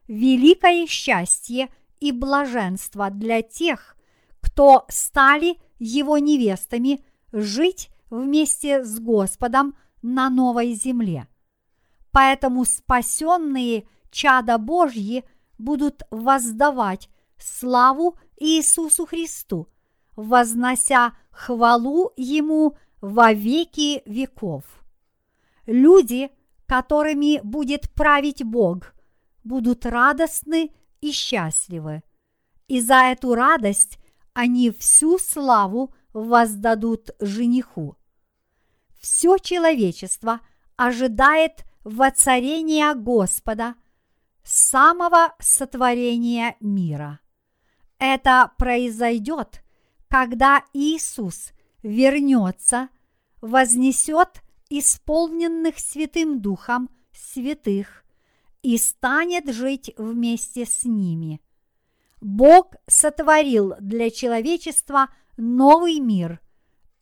Великое 0.07 0.85
счастье 0.85 1.69
и 1.99 2.11
блаженство 2.11 3.09
для 3.09 3.41
тех, 3.41 3.97
кто 4.41 4.85
стали 4.89 5.57
его 5.79 6.19
невестами 6.19 7.03
жить 7.31 7.89
вместе 8.11 8.83
с 8.83 8.99
Господом 8.99 9.75
на 10.03 10.29
новой 10.29 10.73
земле. 10.73 11.27
Поэтому 12.11 12.63
спасенные 12.63 13.87
чада 14.15 14.57
Божьи 14.57 15.25
будут 15.57 16.03
воздавать 16.09 17.09
славу 17.37 18.17
Иисусу 18.37 19.05
Христу, 19.05 19.67
вознося 20.15 21.17
хвалу 21.31 22.13
Ему 22.15 22.77
во 23.01 23.33
веки 23.33 24.01
веков. 24.05 24.63
Люди, 25.65 26.31
которыми 26.65 27.41
будет 27.43 27.91
править 27.93 28.41
Бог, 28.43 28.93
будут 29.43 29.85
радостны 29.85 30.71
и 31.01 31.11
счастливы. 31.11 32.01
И 32.69 32.79
за 32.79 33.11
эту 33.11 33.35
радость 33.35 33.99
они 34.33 34.71
всю 34.71 35.19
славу 35.19 35.93
воздадут 36.13 37.09
жениху. 37.19 37.97
Все 38.97 39.37
человечество 39.39 40.39
ожидает 40.77 41.65
воцарения 41.83 42.93
Господа 42.93 43.75
самого 44.45 45.33
сотворения 45.39 46.55
мира. 46.59 47.19
Это 47.97 48.51
произойдет, 48.57 49.63
когда 50.07 50.63
Иисус 50.73 51.51
вернется, 51.81 52.89
вознесет 53.41 54.41
исполненных 54.69 55.79
Святым 55.79 56.41
Духом 56.41 56.89
святых 57.11 58.03
и 58.61 58.77
станет 58.77 59.51
жить 59.53 59.93
вместе 59.97 60.65
с 60.65 60.83
ними. 60.83 61.41
Бог 62.21 62.75
сотворил 62.87 63.75
для 63.79 64.09
человечества 64.09 65.09
новый 65.37 65.99
мир, 65.99 66.39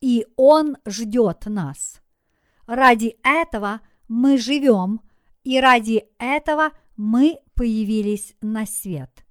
и 0.02 0.28
Он 0.36 0.78
ждет 0.86 1.46
нас. 1.46 2.02
Ради 2.66 3.18
этого 3.24 3.82
мы 4.08 4.38
живем, 4.38 5.02
и 5.44 5.60
ради 5.60 6.08
этого 6.20 6.72
мы 6.96 7.40
появились 7.56 8.36
на 8.42 8.66
свет. 8.66 9.26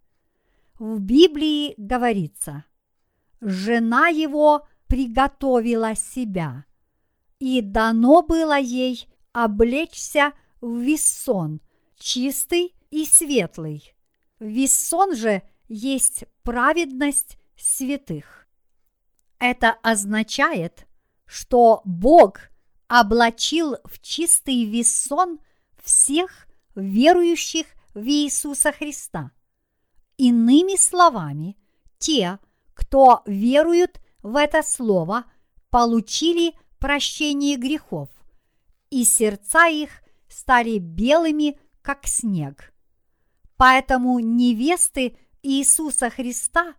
В 0.79 0.99
Библии 1.01 1.75
говорится, 1.77 2.65
жена 3.41 4.09
его 4.09 4.67
приготовила 4.87 5.95
себя, 5.95 6.65
и 7.39 7.61
дано 7.61 8.23
было 8.23 8.59
ей 8.59 9.09
облечься 9.33 10.33
в 10.61 10.79
вессон, 10.79 11.61
чистый 11.97 12.75
и 12.91 13.05
светлый. 13.05 13.95
Вессон 14.39 15.15
же 15.15 15.43
есть 15.69 16.25
праведность 16.43 17.39
святых. 17.57 18.47
Это 19.39 19.73
означает, 19.83 20.87
что 21.25 21.81
Бог 21.85 22.51
облачил 22.87 23.77
в 23.85 24.01
чистый 24.01 24.65
вессон 24.67 25.41
всех 25.83 26.47
верующих 26.75 27.67
в 27.95 28.07
Иисуса 28.07 28.73
Христа. 28.73 29.31
Иными 30.17 30.77
словами, 30.77 31.57
те, 31.99 32.39
кто 32.75 33.23
веруют 33.27 34.01
в 34.23 34.37
это 34.37 34.63
слово, 34.63 35.25
получили 35.71 36.55
прощение 36.79 37.57
грехов, 37.57 38.09
и 38.91 39.05
сердца 39.05 39.69
их 39.69 39.91
стали 40.29 40.79
белыми, 40.79 41.59
как 41.83 42.07
снег. 42.07 42.73
Поэтому 43.57 44.19
невесты 44.19 45.17
Иисуса 45.43 46.11
Христа 46.11 46.75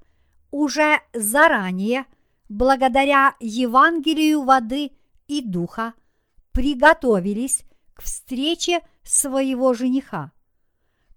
уже 0.51 1.01
заранее, 1.13 2.05
благодаря 2.49 3.35
Евангелию 3.39 4.43
воды 4.43 4.91
и 5.27 5.41
духа, 5.41 5.93
приготовились 6.51 7.63
к 7.93 8.01
встрече 8.01 8.81
своего 9.03 9.73
жениха. 9.73 10.31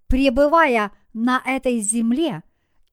Пребывая 0.07 0.93
на 1.12 1.43
этой 1.45 1.81
земле 1.81 2.43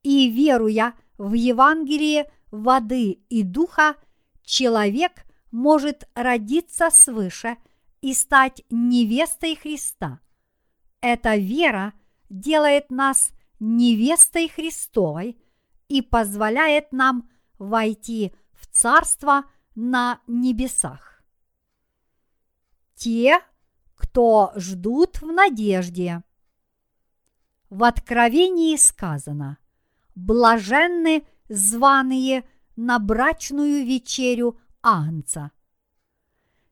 и 0.01 0.29
веруя 0.29 0.93
в 1.17 1.33
Евангелие 1.33 2.31
воды 2.51 3.23
и 3.29 3.43
духа, 3.43 3.95
человек 4.43 5.25
может 5.51 6.07
родиться 6.15 6.89
свыше 6.89 7.57
и 8.01 8.13
стать 8.13 8.63
невестой 8.69 9.55
Христа. 9.55 10.19
Эта 11.01 11.35
вера 11.35 11.93
делает 12.29 12.89
нас 12.89 13.31
невестой 13.59 14.49
Христовой 14.49 15.37
и 15.87 16.01
позволяет 16.01 16.91
нам 16.91 17.29
войти 17.59 18.33
в 18.51 18.67
Царство 18.67 19.45
на 19.75 20.21
небесах. 20.27 21.23
Те, 22.95 23.39
кто 24.03 24.51
ждут 24.55 25.21
в 25.21 25.27
надежде. 25.31 26.23
В 27.69 27.85
Откровении 27.85 28.75
сказано 28.75 29.57
«Блаженны 30.13 31.25
званые 31.47 32.43
на 32.75 32.99
брачную 32.99 33.85
вечерю 33.85 34.59
Агнца». 34.81 35.51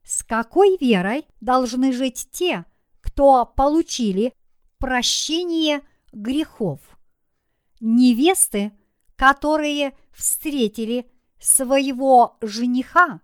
С 0.04 0.22
какой 0.22 0.76
верой 0.76 1.26
должны 1.40 1.92
жить 1.92 2.28
те, 2.30 2.66
кто 3.00 3.46
получили 3.46 4.34
прощение 4.76 5.80
грехов? 6.12 6.80
Невесты, 7.80 8.72
которые 9.16 9.96
встретили 10.12 11.10
своего 11.40 12.36
жениха 12.42 13.22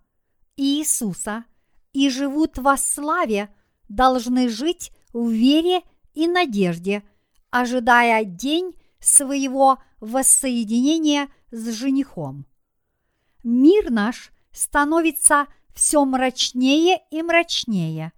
Иисуса 0.56 1.44
и 1.92 2.08
живут 2.08 2.56
во 2.56 2.78
славе, 2.78 3.54
должны 3.88 4.48
жить 4.48 4.92
в 5.12 5.30
вере 5.30 5.82
и 6.14 6.26
надежде, 6.26 7.02
ожидая 7.50 8.24
день 8.24 8.74
своего 9.00 9.78
воссоединения 10.00 11.28
с 11.50 11.70
женихом. 11.72 12.46
Мир 13.44 13.90
наш 13.90 14.32
становится 14.52 15.46
все 15.74 16.04
мрачнее 16.04 17.00
и 17.10 17.22
мрачнее, 17.22 18.12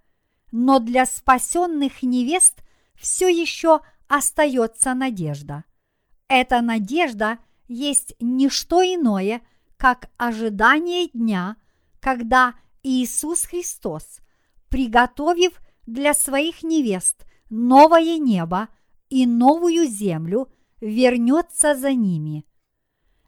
но 0.51 0.79
для 0.79 1.05
спасенных 1.05 2.03
невест 2.03 2.63
все 2.95 3.27
еще 3.27 3.81
остается 4.07 4.93
надежда. 4.93 5.63
Эта 6.27 6.61
надежда 6.61 7.39
есть 7.67 8.15
не 8.19 8.49
что 8.49 8.81
иное, 8.81 9.41
как 9.77 10.09
ожидание 10.17 11.07
дня, 11.07 11.55
когда 11.99 12.55
Иисус 12.83 13.43
Христос, 13.43 14.19
приготовив 14.71 15.61
для 15.85 16.15
своих 16.15 16.63
невест 16.63 17.25
новое 17.49 18.17
небо 18.17 18.69
и 19.09 19.27
новую 19.27 19.85
землю, 19.85 20.47
вернется 20.79 21.75
за 21.75 21.93
ними. 21.93 22.45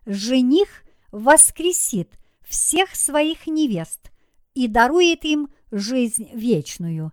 Жених 0.05 0.83
воскресит 1.11 2.17
всех 2.41 2.95
своих 2.95 3.45
невест 3.45 4.11
и 4.53 4.67
дарует 4.67 5.25
им 5.25 5.49
жизнь 5.69 6.29
вечную. 6.33 7.11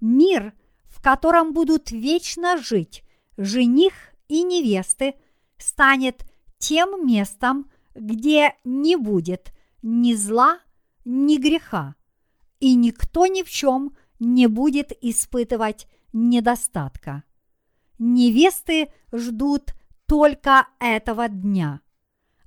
Мир, 0.00 0.52
в 0.84 1.02
котором 1.02 1.54
будут 1.54 1.90
вечно 1.90 2.58
жить 2.58 3.02
жених 3.38 3.94
и 4.28 4.42
невесты, 4.42 5.14
станет 5.56 6.30
тем 6.58 7.06
местом, 7.06 7.70
где 7.94 8.54
не 8.64 8.96
будет 8.96 9.52
ни 9.80 10.12
зла, 10.12 10.60
ни 11.06 11.38
греха, 11.38 11.95
и 12.60 12.74
никто 12.74 13.26
ни 13.26 13.42
в 13.42 13.50
чем 13.50 13.96
не 14.18 14.46
будет 14.46 14.92
испытывать 15.02 15.86
недостатка. 16.12 17.24
Невесты 17.98 18.92
ждут 19.12 19.74
только 20.06 20.68
этого 20.78 21.28
дня. 21.28 21.80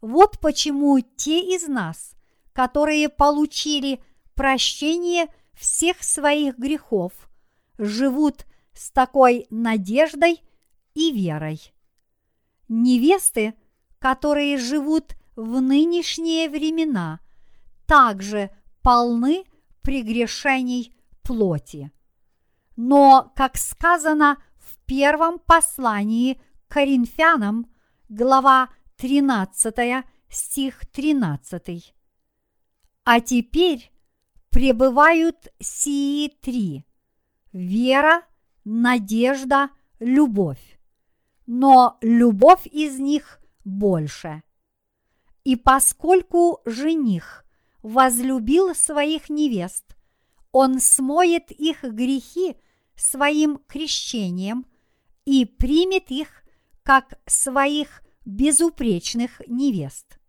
Вот 0.02 0.39
почему 0.39 1.00
те 1.00 1.56
из 1.56 1.67
нас, 1.67 2.13
которые 2.54 3.10
получили 3.10 4.02
прощение 4.36 5.28
всех 5.54 6.04
своих 6.04 6.58
грехов, 6.58 7.13
живут 7.78 8.45
с 8.74 8.91
такой 8.91 9.45
надеждой 9.50 10.41
и 10.93 11.12
верой. 11.12 11.74
Невесты, 12.67 13.56
которые 14.00 14.58
живут 14.58 15.15
в 15.36 15.60
нынешние 15.60 16.50
времена, 16.50 17.19
также 17.86 18.52
полны 18.82 19.43
прегрешений 19.89 20.95
плоти. 21.23 21.91
Но, 22.75 23.34
как 23.36 23.58
сказано 23.58 24.38
в 24.60 24.78
первом 24.86 25.39
послании 25.39 26.39
Коринфянам, 26.67 27.65
глава 28.08 28.69
13, 28.97 30.06
стих 30.30 30.86
13. 30.91 31.95
А 33.04 33.19
теперь 33.19 33.91
пребывают 34.52 35.47
сии 35.60 36.28
три– 36.39 36.86
вера, 37.52 38.21
надежда, 38.63 39.71
любовь. 39.99 40.80
Но 41.47 41.97
любовь 42.02 42.67
из 42.67 42.99
них 42.99 43.39
больше. 43.65 44.43
И 45.43 45.56
поскольку 45.56 46.62
жених 46.65 47.43
возлюбил 47.81 48.75
своих 48.75 49.29
невест, 49.29 49.95
он 50.51 50.79
смоет 50.79 51.51
их 51.51 51.83
грехи 51.83 52.57
своим 52.95 53.59
крещением 53.67 54.65
и 55.25 55.45
примет 55.45 56.11
их 56.11 56.43
как 56.83 57.19
своих 57.25 58.01
безупречных 58.25 59.41
невест. 59.47 60.19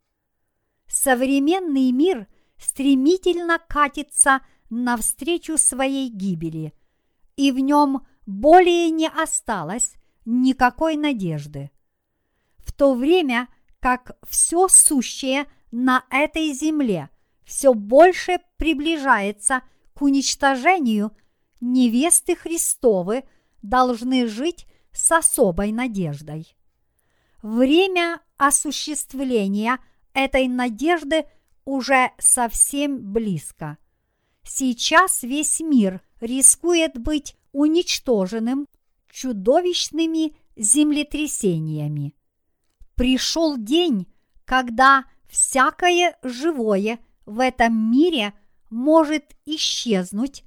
Современный 0.86 1.90
мир 1.92 2.26
стремительно 2.58 3.58
катится 3.58 4.40
навстречу 4.68 5.56
своей 5.56 6.10
гибели, 6.10 6.74
и 7.36 7.52
в 7.52 7.58
нем 7.58 8.06
более 8.26 8.90
не 8.90 9.08
осталось 9.08 9.94
никакой 10.24 10.96
надежды. 10.96 11.70
В 12.58 12.72
то 12.72 12.94
время 12.94 13.48
как 13.80 14.18
все 14.28 14.68
сущее 14.68 15.50
на 15.70 16.04
этой 16.10 16.52
земле 16.52 17.08
все 17.44 17.74
больше 17.74 18.38
приближается 18.56 19.62
к 19.94 20.02
уничтожению, 20.02 21.16
невесты 21.60 22.36
Христовы 22.36 23.24
должны 23.62 24.26
жить 24.26 24.66
с 24.92 25.10
особой 25.12 25.72
надеждой. 25.72 26.56
Время 27.42 28.20
осуществления 28.36 29.78
этой 30.12 30.48
надежды 30.48 31.26
уже 31.64 32.10
совсем 32.18 33.12
близко. 33.12 33.78
Сейчас 34.42 35.22
весь 35.22 35.60
мир 35.60 36.02
рискует 36.20 36.98
быть 36.98 37.36
уничтоженным 37.52 38.66
чудовищными 39.10 40.34
землетрясениями. 40.56 42.14
Пришел 42.94 43.56
день, 43.56 44.06
когда 44.44 45.04
всякое 45.28 46.18
живое 46.22 46.98
в 47.30 47.38
этом 47.38 47.92
мире 47.92 48.34
может 48.70 49.36
исчезнуть, 49.46 50.44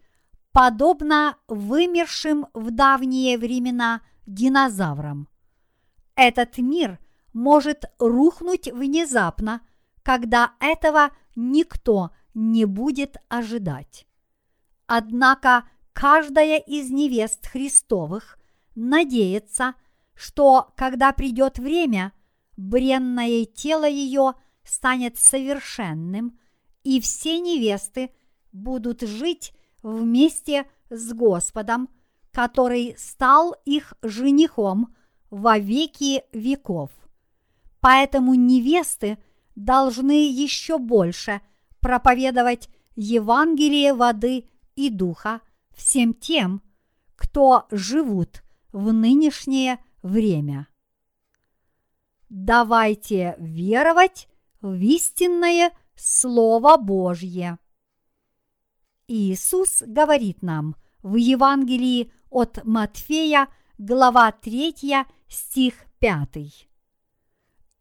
подобно 0.51 1.37
вымершим 1.47 2.47
в 2.53 2.71
давние 2.71 3.37
времена 3.37 4.01
динозаврам. 4.25 5.29
Этот 6.15 6.57
мир 6.57 6.99
может 7.31 7.85
рухнуть 7.99 8.67
внезапно, 8.71 9.61
когда 10.03 10.55
этого 10.59 11.11
никто 11.35 12.11
не 12.33 12.65
будет 12.65 13.15
ожидать. 13.29 14.05
Однако 14.85 15.63
каждая 15.93 16.59
из 16.59 16.91
невест 16.91 17.47
Христовых 17.47 18.37
надеется, 18.75 19.75
что 20.15 20.73
когда 20.75 21.13
придет 21.13 21.59
время, 21.59 22.11
бренное 22.57 23.45
тело 23.45 23.87
ее 23.87 24.33
станет 24.63 25.17
совершенным, 25.17 26.37
и 26.83 26.99
все 27.01 27.39
невесты 27.39 28.11
будут 28.51 29.01
жить 29.01 29.53
вместе 29.81 30.65
с 30.89 31.13
Господом, 31.13 31.89
который 32.31 32.95
стал 32.97 33.55
их 33.65 33.93
женихом 34.01 34.95
во 35.29 35.57
веки 35.57 36.23
веков. 36.31 36.91
Поэтому 37.79 38.33
невесты 38.33 39.17
должны 39.55 40.29
еще 40.29 40.77
больше 40.77 41.41
проповедовать 41.79 42.69
Евангелие 42.95 43.93
воды 43.93 44.47
и 44.75 44.89
духа 44.89 45.41
всем 45.71 46.13
тем, 46.13 46.61
кто 47.15 47.67
живут 47.71 48.43
в 48.71 48.93
нынешнее 48.93 49.79
время. 50.01 50.67
Давайте 52.29 53.35
веровать 53.37 54.27
в 54.61 54.73
истинное 54.75 55.71
Слово 55.95 56.77
Божье. 56.77 57.59
Иисус 59.07 59.83
говорит 59.85 60.41
нам 60.41 60.75
в 61.01 61.15
Евангелии 61.15 62.11
от 62.29 62.63
Матфея, 62.63 63.47
глава 63.77 64.31
3, 64.31 65.05
стих 65.27 65.75
5. 65.99 66.67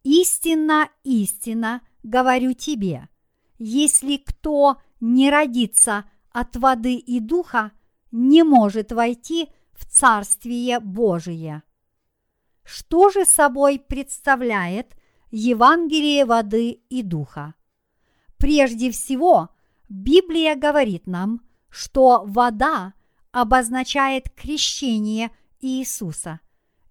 «Истинно, 0.03 0.89
истинно, 1.03 1.81
говорю 2.03 2.53
тебе, 2.53 3.09
если 3.57 4.17
кто 4.17 4.81
не 4.99 5.29
родится 5.29 6.05
от 6.29 6.55
воды 6.55 6.95
и 6.95 7.19
духа, 7.19 7.71
не 8.11 8.43
может 8.43 8.91
войти 8.91 9.49
в 9.73 9.85
Царствие 9.85 10.79
Божие». 10.79 11.63
Что 12.63 13.09
же 13.09 13.25
собой 13.25 13.79
представляет 13.79 14.95
Евангелие 15.31 16.25
воды 16.25 16.71
и 16.89 17.01
духа? 17.01 17.55
Прежде 18.43 18.91
всего, 18.91 19.51
Библия 19.87 20.57
говорит 20.57 21.07
нам, 21.07 21.39
что 21.69 22.25
вода 22.25 22.93
обозначает 23.31 24.29
крещение 24.31 25.31
Иисуса 25.61 26.41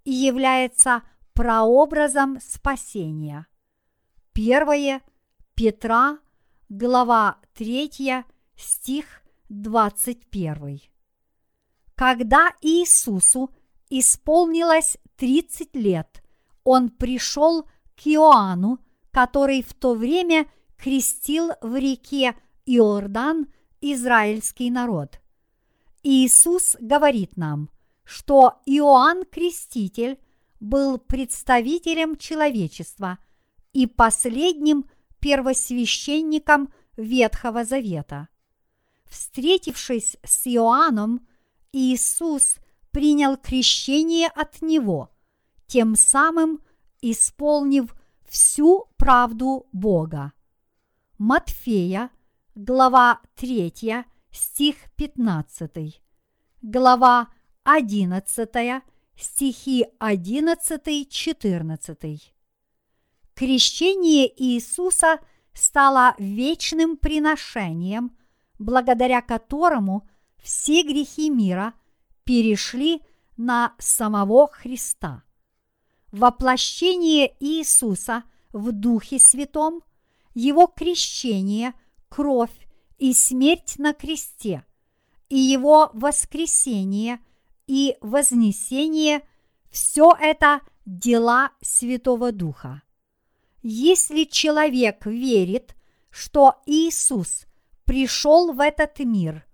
и 0.02 0.12
является 0.12 1.02
прообразом 1.34 2.40
спасения. 2.40 3.46
Первое 4.32 5.02
Петра, 5.54 6.20
глава 6.70 7.36
3, 7.52 8.24
стих 8.56 9.22
21. 9.50 10.80
Когда 11.94 12.48
Иисусу 12.62 13.50
исполнилось 13.90 14.96
30 15.16 15.76
лет, 15.76 16.22
он 16.64 16.88
пришел 16.88 17.64
к 17.94 18.06
Иоанну, 18.06 18.78
который 19.10 19.62
в 19.62 19.74
то 19.74 19.94
время 19.94 20.46
крестил 20.82 21.52
в 21.60 21.76
реке 21.76 22.34
Иордан 22.66 23.46
израильский 23.80 24.68
народ. 24.68 25.20
Иисус 26.02 26.76
говорит 26.80 27.36
нам, 27.36 27.70
что 28.02 28.60
Иоанн 28.66 29.24
Креститель 29.24 30.18
был 30.58 30.98
представителем 30.98 32.16
человечества 32.16 33.18
и 33.72 33.86
последним 33.86 34.86
первосвященником 35.20 36.72
Ветхого 36.96 37.64
Завета. 37.64 38.28
Встретившись 39.04 40.16
с 40.24 40.48
Иоанном, 40.48 41.28
Иисус 41.72 42.56
принял 42.90 43.36
крещение 43.36 44.26
от 44.26 44.60
него, 44.62 45.10
тем 45.68 45.94
самым 45.94 46.60
исполнив 47.00 47.94
всю 48.28 48.88
правду 48.96 49.68
Бога. 49.72 50.32
Матфея, 51.24 52.11
глава 52.56 53.20
3, 53.37 54.04
стих 54.32 54.74
15, 54.96 56.02
глава 56.62 57.28
11, 57.62 58.82
стихи 59.16 59.87
11-14. 60.00 62.20
Крещение 63.37 64.42
Иисуса 64.42 65.20
стало 65.54 66.16
вечным 66.18 66.96
приношением, 66.96 68.16
благодаря 68.58 69.22
которому 69.22 70.08
все 70.42 70.82
грехи 70.82 71.30
мира 71.30 71.74
перешли 72.24 73.00
на 73.37 73.76
самого 73.78 74.48
Христа. 74.48 75.22
Воплощение 76.11 77.32
Иисуса 77.38 78.24
в 78.52 78.72
Духе 78.72 79.20
Святом, 79.20 79.85
Его 80.34 80.66
крещение, 80.66 81.74
кровь 82.08 82.68
и 82.98 83.12
смерть 83.12 83.74
на 83.78 83.92
кресте, 83.92 84.64
и 85.28 85.38
Его 85.38 85.90
воскресение 85.92 87.20
и 87.66 87.96
вознесение– 88.00 89.22
все 89.72 90.14
это 90.20 90.60
дела 90.84 91.52
Святого 91.62 92.30
Духа. 92.30 92.82
Если 93.62 94.24
человек 94.24 95.06
верит, 95.06 95.74
что 96.10 96.60
Иисус 96.66 97.46
пришел 97.84 98.52
в 98.52 98.60
этот 98.60 98.98
мир 98.98 99.46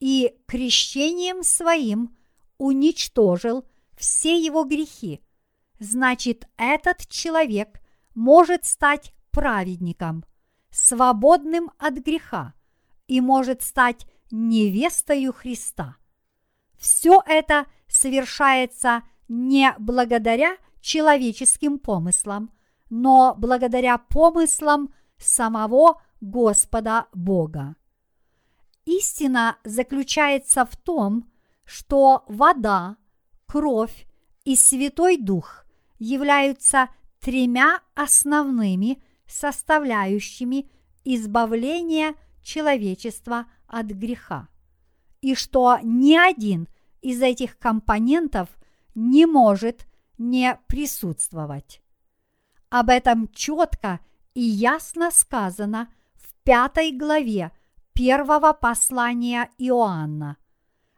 и 0.00 0.34
крещением 0.46 1.42
своим 1.42 2.16
уничтожил 2.56 3.66
все 3.94 4.38
его 4.38 4.64
грехи, 4.64 5.20
значит 5.78 6.48
этот 6.56 7.06
человек 7.08 7.80
может 8.14 8.64
стать 8.64 9.12
праведником, 9.32 10.24
свободным 10.70 11.70
от 11.78 11.94
греха 11.94 12.54
и 13.08 13.20
может 13.20 13.62
стать 13.62 14.06
невестою 14.30 15.32
Христа. 15.32 15.96
Все 16.78 17.22
это 17.26 17.66
совершается 17.88 19.02
не 19.28 19.74
благодаря 19.78 20.56
человеческим 20.80 21.78
помыслам, 21.78 22.52
но 22.90 23.34
благодаря 23.36 23.98
помыслам 23.98 24.92
самого 25.18 26.02
Господа 26.20 27.06
Бога. 27.12 27.76
Истина 28.84 29.58
заключается 29.64 30.64
в 30.64 30.76
том, 30.76 31.30
что 31.64 32.24
вода, 32.26 32.96
кровь 33.46 34.06
и 34.44 34.56
Святой 34.56 35.16
Дух 35.16 35.64
являются 35.98 36.88
тремя 37.20 37.80
основными 37.94 39.02
составляющими 39.26 40.70
избавления 41.04 42.14
человечества 42.42 43.46
от 43.66 43.86
греха, 43.86 44.48
и 45.20 45.34
что 45.34 45.78
ни 45.82 46.16
один 46.16 46.68
из 47.00 47.22
этих 47.22 47.58
компонентов 47.58 48.48
не 48.94 49.26
может 49.26 49.86
не 50.18 50.58
присутствовать. 50.66 51.80
Об 52.68 52.88
этом 52.88 53.28
четко 53.28 54.00
и 54.34 54.42
ясно 54.42 55.10
сказано 55.10 55.92
в 56.14 56.32
пятой 56.42 56.92
главе 56.92 57.52
первого 57.92 58.52
послания 58.52 59.50
Иоанна. 59.58 60.36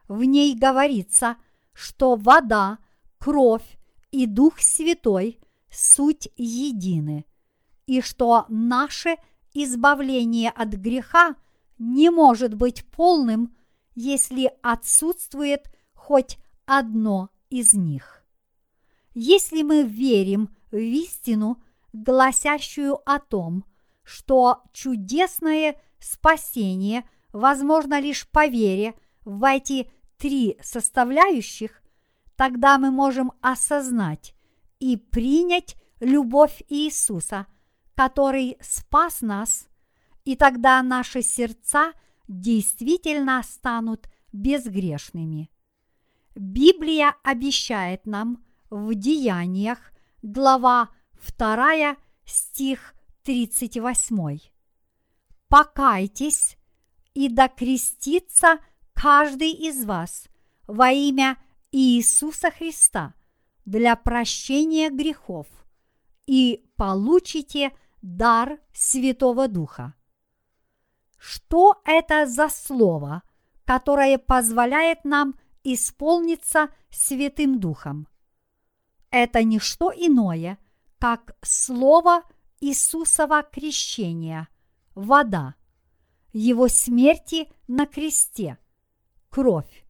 В 0.07 0.23
ней 0.23 0.55
говорится, 0.55 1.37
что 1.73 2.15
вода, 2.15 2.77
кровь 3.17 3.77
и 4.11 4.25
Дух 4.25 4.59
Святой– 4.59 5.39
суть 5.69 6.29
едины, 6.37 7.25
и 7.87 8.01
что 8.01 8.45
наше 8.49 9.17
избавление 9.53 10.49
от 10.49 10.69
греха 10.69 11.35
не 11.77 12.09
может 12.09 12.53
быть 12.53 12.85
полным, 12.85 13.55
если 13.95 14.51
отсутствует 14.61 15.71
хоть 15.93 16.37
одно 16.65 17.29
из 17.49 17.73
них. 17.73 18.23
Если 19.13 19.61
мы 19.61 19.83
верим 19.83 20.49
в 20.71 20.75
истину, 20.77 21.61
гласящую 21.93 22.97
о 23.09 23.19
том, 23.19 23.63
что 24.03 24.63
чудесное 24.73 25.79
спасение 25.99 27.07
возможно 27.31 27.99
лишь 27.99 28.27
по 28.29 28.47
вере 28.47 28.93
в 29.23 29.43
эти 29.45 29.89
три 30.17 30.57
составляющих, 30.61 31.81
тогда 32.35 32.77
мы 32.77 32.91
можем 32.91 33.31
осознать 33.41 34.35
и 34.79 34.97
принять 34.97 35.75
любовь 35.99 36.61
Иисуса, 36.67 37.47
который 37.95 38.57
спас 38.61 39.21
нас, 39.21 39.67
и 40.23 40.35
тогда 40.35 40.81
наши 40.83 41.21
сердца 41.21 41.93
действительно 42.27 43.41
станут 43.43 44.07
безгрешными. 44.31 45.49
Библия 46.35 47.15
обещает 47.23 48.05
нам 48.05 48.43
в 48.69 48.93
Деяниях, 48.93 49.79
глава 50.21 50.89
2, 51.37 51.95
стих 52.25 52.93
38. 53.23 54.39
«Покайтесь 55.47 56.57
и 57.13 57.29
докрестится 57.29 58.59
каждый 58.93 59.51
из 59.51 59.85
вас 59.85 60.27
во 60.67 60.91
имя 60.91 61.37
Иисуса 61.71 62.51
Христа 62.51 63.13
для 63.65 63.95
прощения 63.95 64.89
грехов, 64.89 65.47
и 66.25 66.65
получите 66.75 67.71
дар 68.05 68.59
Святого 68.71 69.47
Духа». 69.47 69.95
Что 71.17 71.81
это 71.85 72.27
за 72.27 72.49
слово, 72.49 73.23
которое 73.65 74.19
позволяет 74.19 75.03
нам 75.05 75.35
исполниться 75.63 76.69
Святым 76.91 77.59
Духом? 77.59 78.07
Это 79.09 79.43
не 79.43 79.57
что 79.57 79.91
иное, 79.91 80.59
как 80.99 81.35
слово 81.41 82.21
Иисусова 82.61 83.41
крещения, 83.41 84.47
вода, 84.93 85.55
его 86.31 86.67
смерти 86.67 87.49
на 87.67 87.87
кресте, 87.87 88.59
кровь 89.29 89.85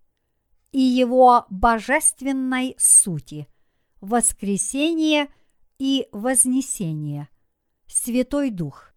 и 0.71 0.79
его 0.79 1.45
божественной 1.49 2.75
сути, 2.77 3.47
воскресение 3.99 5.27
и 5.79 6.07
вознесение, 6.11 7.29
Святой 7.95 8.49
Дух. 8.49 8.93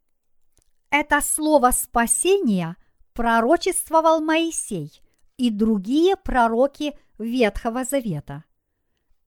Это 0.91 1.21
слово 1.21 1.71
спасения 1.71 2.77
пророчествовал 3.13 4.21
Моисей 4.21 4.91
и 5.37 5.51
другие 5.51 6.17
пророки 6.17 6.99
Ветхого 7.17 7.85
Завета. 7.85 8.43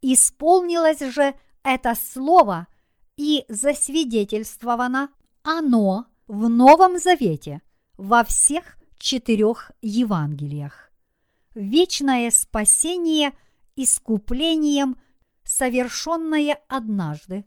Исполнилось 0.01 0.99
же 0.99 1.35
это 1.63 1.95
слово 1.95 2.67
и 3.15 3.45
засвидетельствовано 3.47 5.09
оно 5.41 6.05
в 6.27 6.49
Новом 6.49 6.99
Завете 6.99 7.61
во 7.95 8.25
всех 8.25 8.77
четырех 8.97 9.71
Евангелиях. 9.81 10.91
Вечное 11.55 12.29
спасение 12.31 13.31
искуплением, 13.77 14.99
совершенное 15.43 16.59
однажды, 16.67 17.45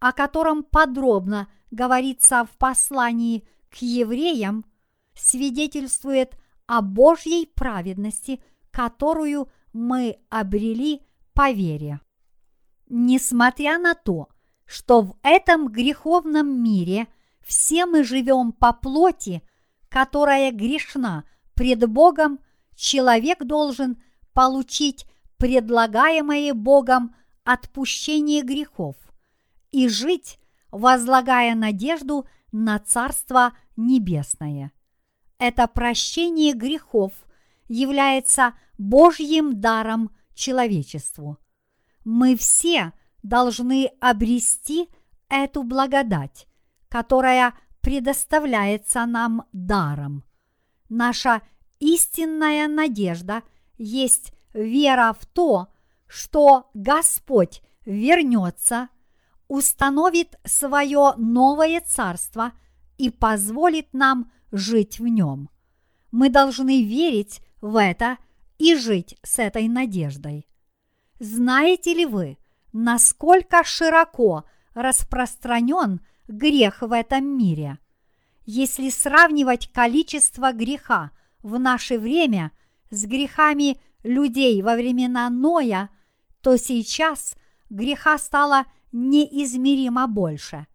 о 0.00 0.12
котором 0.12 0.62
подробно 0.62 1.48
говорится 1.70 2.44
в 2.44 2.56
послании 2.56 3.46
к 3.70 3.76
евреям, 3.76 4.64
свидетельствует 5.14 6.36
о 6.66 6.82
Божьей 6.82 7.46
праведности, 7.46 8.42
которую 8.70 9.48
мы 9.72 10.18
обрели 10.30 11.02
по 11.32 11.50
вере. 11.50 12.00
Несмотря 12.88 13.78
на 13.78 13.94
то, 13.94 14.28
что 14.66 15.02
в 15.02 15.16
этом 15.22 15.68
греховном 15.68 16.62
мире 16.62 17.08
все 17.40 17.86
мы 17.86 18.04
живем 18.04 18.52
по 18.52 18.72
плоти, 18.72 19.42
которая 19.88 20.52
грешна 20.52 21.24
пред 21.54 21.88
Богом, 21.88 22.38
человек 22.74 23.44
должен 23.44 24.02
получить 24.32 25.06
предлагаемое 25.38 26.54
Богом 26.54 27.14
отпущение 27.44 28.42
грехов 28.42 28.96
и 29.74 29.88
жить, 29.88 30.38
возлагая 30.70 31.56
надежду 31.56 32.28
на 32.52 32.78
Царство 32.78 33.54
Небесное. 33.76 34.70
Это 35.38 35.66
прощение 35.66 36.54
грехов 36.54 37.12
является 37.66 38.54
Божьим 38.78 39.60
даром 39.60 40.14
человечеству. 40.32 41.38
Мы 42.04 42.36
все 42.36 42.92
должны 43.24 43.90
обрести 44.00 44.88
эту 45.28 45.64
благодать, 45.64 46.46
которая 46.88 47.54
предоставляется 47.80 49.04
нам 49.06 49.42
даром. 49.52 50.22
Наша 50.88 51.42
истинная 51.80 52.68
надежда 52.68 53.42
есть 53.76 54.32
вера 54.52 55.16
в 55.18 55.26
то, 55.26 55.66
что 56.06 56.70
Господь 56.74 57.60
вернется, 57.84 58.88
установит 59.48 60.38
свое 60.44 61.14
новое 61.16 61.80
царство 61.80 62.52
и 62.98 63.10
позволит 63.10 63.92
нам 63.92 64.30
жить 64.52 64.98
в 64.98 65.06
нем. 65.06 65.50
Мы 66.10 66.28
должны 66.28 66.82
верить 66.82 67.40
в 67.60 67.80
это 67.80 68.18
и 68.58 68.76
жить 68.76 69.16
с 69.22 69.38
этой 69.38 69.68
надеждой. 69.68 70.46
Знаете 71.18 71.94
ли 71.94 72.06
вы, 72.06 72.38
насколько 72.72 73.64
широко 73.64 74.44
распространен 74.74 76.00
грех 76.28 76.82
в 76.82 76.92
этом 76.92 77.24
мире? 77.36 77.78
Если 78.46 78.90
сравнивать 78.90 79.72
количество 79.72 80.52
греха 80.52 81.10
в 81.42 81.58
наше 81.58 81.98
время 81.98 82.52
с 82.90 83.06
грехами 83.06 83.80
людей 84.02 84.60
во 84.62 84.76
времена 84.76 85.30
Ноя, 85.30 85.90
то 86.42 86.56
сейчас 86.58 87.36
греха 87.70 88.18
стало 88.18 88.66
неизмеримо 88.94 90.06
больше. 90.06 90.66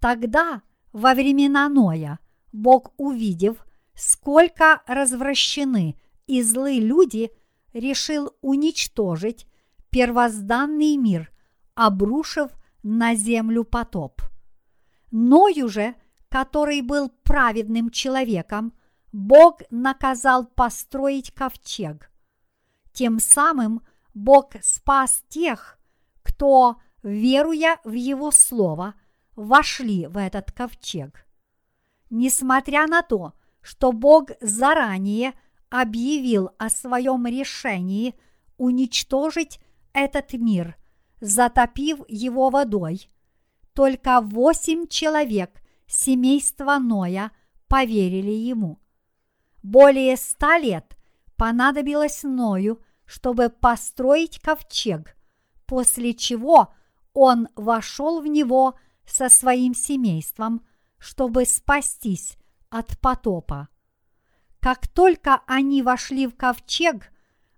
Тогда, 0.00 0.62
во 0.92 1.14
времена 1.14 1.68
Ноя, 1.68 2.18
Бог, 2.52 2.92
увидев, 2.96 3.64
сколько 3.94 4.82
развращены 4.86 6.00
и 6.26 6.42
злы 6.42 6.78
люди, 6.78 7.30
решил 7.72 8.32
уничтожить 8.40 9.46
первозданный 9.90 10.96
мир, 10.96 11.30
обрушив 11.74 12.50
на 12.82 13.14
землю 13.14 13.64
потоп. 13.64 14.22
Ною 15.10 15.68
же, 15.68 15.94
который 16.28 16.80
был 16.80 17.10
праведным 17.22 17.90
человеком, 17.90 18.72
Бог 19.12 19.60
наказал 19.70 20.46
построить 20.46 21.32
ковчег. 21.32 22.10
Тем 22.92 23.18
самым 23.20 23.82
Бог 24.14 24.54
спас 24.62 25.22
тех, 25.28 25.78
кто, 26.22 26.80
веруя 27.04 27.78
в 27.84 27.92
Его 27.92 28.32
Слово, 28.32 28.94
вошли 29.36 30.06
в 30.06 30.16
этот 30.16 30.50
ковчег. 30.50 31.26
Несмотря 32.10 32.86
на 32.86 33.02
то, 33.02 33.34
что 33.60 33.92
Бог 33.92 34.30
заранее 34.40 35.34
объявил 35.70 36.50
о 36.58 36.70
своем 36.70 37.26
решении 37.26 38.14
уничтожить 38.56 39.60
этот 39.92 40.32
мир, 40.32 40.76
затопив 41.20 42.00
его 42.08 42.50
водой, 42.50 43.08
только 43.74 44.20
восемь 44.20 44.86
человек 44.86 45.62
семейства 45.86 46.78
Ноя 46.78 47.32
поверили 47.68 48.30
ему. 48.30 48.78
Более 49.62 50.16
ста 50.16 50.58
лет 50.58 50.96
понадобилось 51.36 52.22
Ною, 52.22 52.80
чтобы 53.04 53.48
построить 53.48 54.38
ковчег, 54.38 55.16
после 55.66 56.14
чего 56.14 56.72
он 57.14 57.48
вошел 57.54 58.20
в 58.20 58.26
него 58.26 58.74
со 59.06 59.28
своим 59.28 59.74
семейством, 59.74 60.64
чтобы 60.98 61.46
спастись 61.46 62.36
от 62.68 62.98
потопа. 63.00 63.68
Как 64.60 64.88
только 64.88 65.42
они 65.46 65.82
вошли 65.82 66.26
в 66.26 66.34
ковчег, 66.34 67.12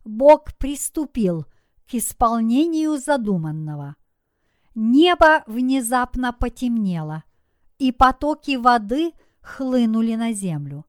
Бог 0.04 0.56
приступил 0.56 1.46
к 1.88 1.94
исполнению 1.94 2.98
задуманного. 2.98 3.96
Небо 4.74 5.42
внезапно 5.46 6.32
потемнело, 6.32 7.24
и 7.78 7.92
потоки 7.92 8.56
воды 8.56 9.12
хлынули 9.40 10.14
на 10.16 10.32
землю. 10.32 10.84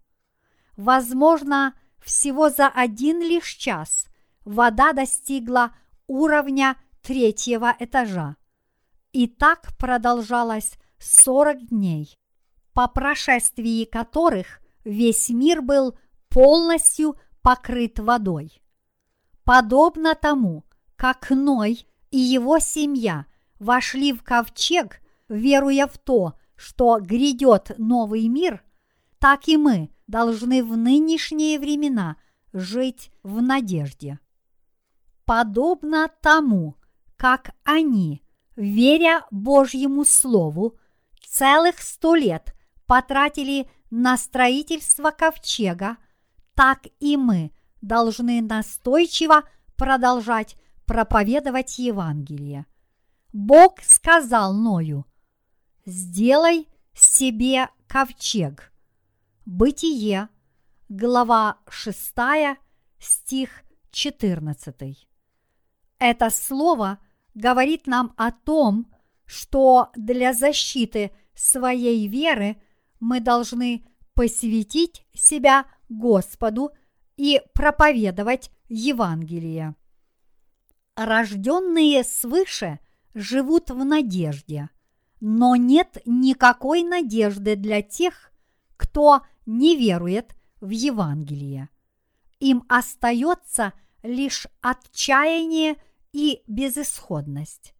Возможно, 0.76 1.74
всего 2.00 2.50
за 2.50 2.68
один 2.68 3.22
лишь 3.22 3.54
час 3.54 4.08
вода 4.44 4.94
достигла 4.94 5.76
уровня 6.08 6.78
третьего 7.02 7.76
этажа. 7.80 8.36
И 9.12 9.28
так 9.28 9.76
продолжалось 9.78 10.78
сорок 11.00 11.66
дней, 11.68 12.18
по 12.74 12.88
прошествии 12.88 13.86
которых 13.86 14.60
весь 14.84 15.30
мир 15.30 15.62
был 15.62 15.98
полностью 16.30 17.16
покрыт 17.42 18.00
водой. 18.00 18.62
Подобно 19.44 20.16
тому, 20.16 20.66
как 20.96 21.30
Ной 21.30 21.88
и 22.12 22.18
его 22.18 22.60
семья 22.60 23.26
вошли 23.60 24.14
в 24.14 24.24
ковчег, 24.24 25.02
веруя 25.30 25.88
в 25.88 25.98
то, 25.98 26.34
что 26.56 27.00
грядет 27.00 27.72
новый 27.78 28.28
мир, 28.28 28.64
так 29.20 29.48
и 29.48 29.58
мы 29.58 29.90
должны 30.08 30.64
в 30.64 30.76
нынешние 30.76 31.60
времена 31.60 32.18
жить 32.54 33.12
в 33.24 33.42
надежде. 33.42 34.20
Подобно 35.26 36.10
тому, 36.22 36.76
как 37.16 37.52
они, 37.64 38.24
веря 38.58 39.26
Божьему 39.32 40.04
Слову, 40.04 40.78
целых 41.26 41.80
сто 41.80 42.16
лет 42.16 42.54
потратили 42.86 43.70
на 43.90 44.18
строительство 44.18 45.12
ковчега, 45.12 45.98
так 46.56 46.88
и 47.00 47.16
мы 47.16 47.52
должны 47.82 48.42
настойчиво 48.42 49.44
продолжать 49.78 50.58
проповедовать 50.86 51.78
Евангелие. 51.78 52.66
Бог 53.32 53.82
сказал 53.82 54.54
Ною, 54.54 55.06
сделай 55.86 56.68
себе 56.94 57.70
ковчег. 57.88 58.74
Бытие, 59.46 60.30
глава 60.90 61.60
6, 61.70 62.14
стих 63.00 63.64
14. 63.92 65.08
Это 66.00 66.30
слово 66.30 67.00
говорит 67.38 67.86
нам 67.86 68.14
о 68.18 68.32
том, 68.32 68.92
что 69.26 69.92
для 69.96 70.34
защиты 70.34 71.12
своей 71.36 72.08
веры 72.08 72.58
мы 73.00 73.20
должны 73.20 73.86
посвятить 74.16 75.06
себя 75.14 75.68
Господу 75.88 76.72
и 77.16 77.42
проповедовать 77.54 78.50
Евангелие. 78.70 79.76
Рожденные 80.96 82.04
свыше 82.04 82.80
живут 83.14 83.70
в 83.70 83.86
надежде, 83.86 84.70
но 85.20 85.56
нет 85.56 86.02
никакой 86.06 86.82
надежды 86.82 87.56
для 87.56 87.84
тех, 87.84 88.32
кто 88.78 89.22
не 89.46 89.76
верует 89.76 90.36
в 90.60 90.70
Евангелие. 90.70 91.70
Им 92.40 92.66
остается 92.68 93.74
лишь 94.02 94.48
отчаяние 94.62 95.76
и 96.18 96.42
безысходность. 96.48 97.76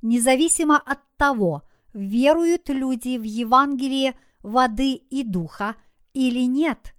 Независимо 0.00 0.78
от 0.78 1.00
того, 1.18 1.64
веруют 1.92 2.70
люди 2.70 3.18
в 3.18 3.22
Евангелие 3.24 4.14
воды 4.42 4.94
и 4.94 5.22
духа 5.22 5.76
или 6.14 6.46
нет, 6.46 6.94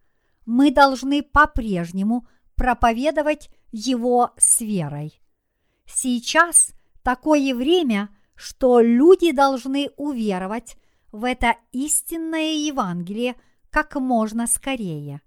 мы 0.46 0.70
должны 0.70 1.24
по-прежнему 1.24 2.28
проповедовать 2.56 3.50
его 3.72 4.32
с 4.38 4.62
верой. 4.62 5.20
Сейчас 5.88 6.72
такое 7.02 7.56
время, 7.56 8.16
что 8.36 8.80
люди 8.80 9.32
должны 9.32 9.90
уверовать 9.98 10.78
в 11.12 11.24
это 11.24 11.56
истинное 11.72 12.54
Евангелие 12.54 13.36
как 13.72 13.96
можно 13.96 14.46
скорее. 14.46 15.22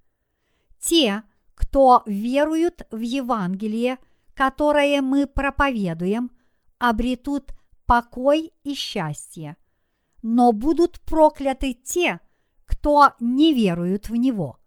Те, 0.78 1.24
кто 1.56 2.04
веруют 2.06 2.86
в 2.92 3.00
Евангелие, 3.00 3.98
которое 4.38 5.02
мы 5.02 5.26
проповедуем, 5.26 6.30
обретут 6.78 7.52
покой 7.86 8.52
и 8.62 8.74
счастье, 8.74 9.56
но 10.22 10.52
будут 10.52 11.00
прокляты 11.00 11.72
те, 11.74 12.20
кто 12.64 13.14
не 13.18 13.52
веруют 13.52 14.08
в 14.08 14.14
него. 14.14 14.60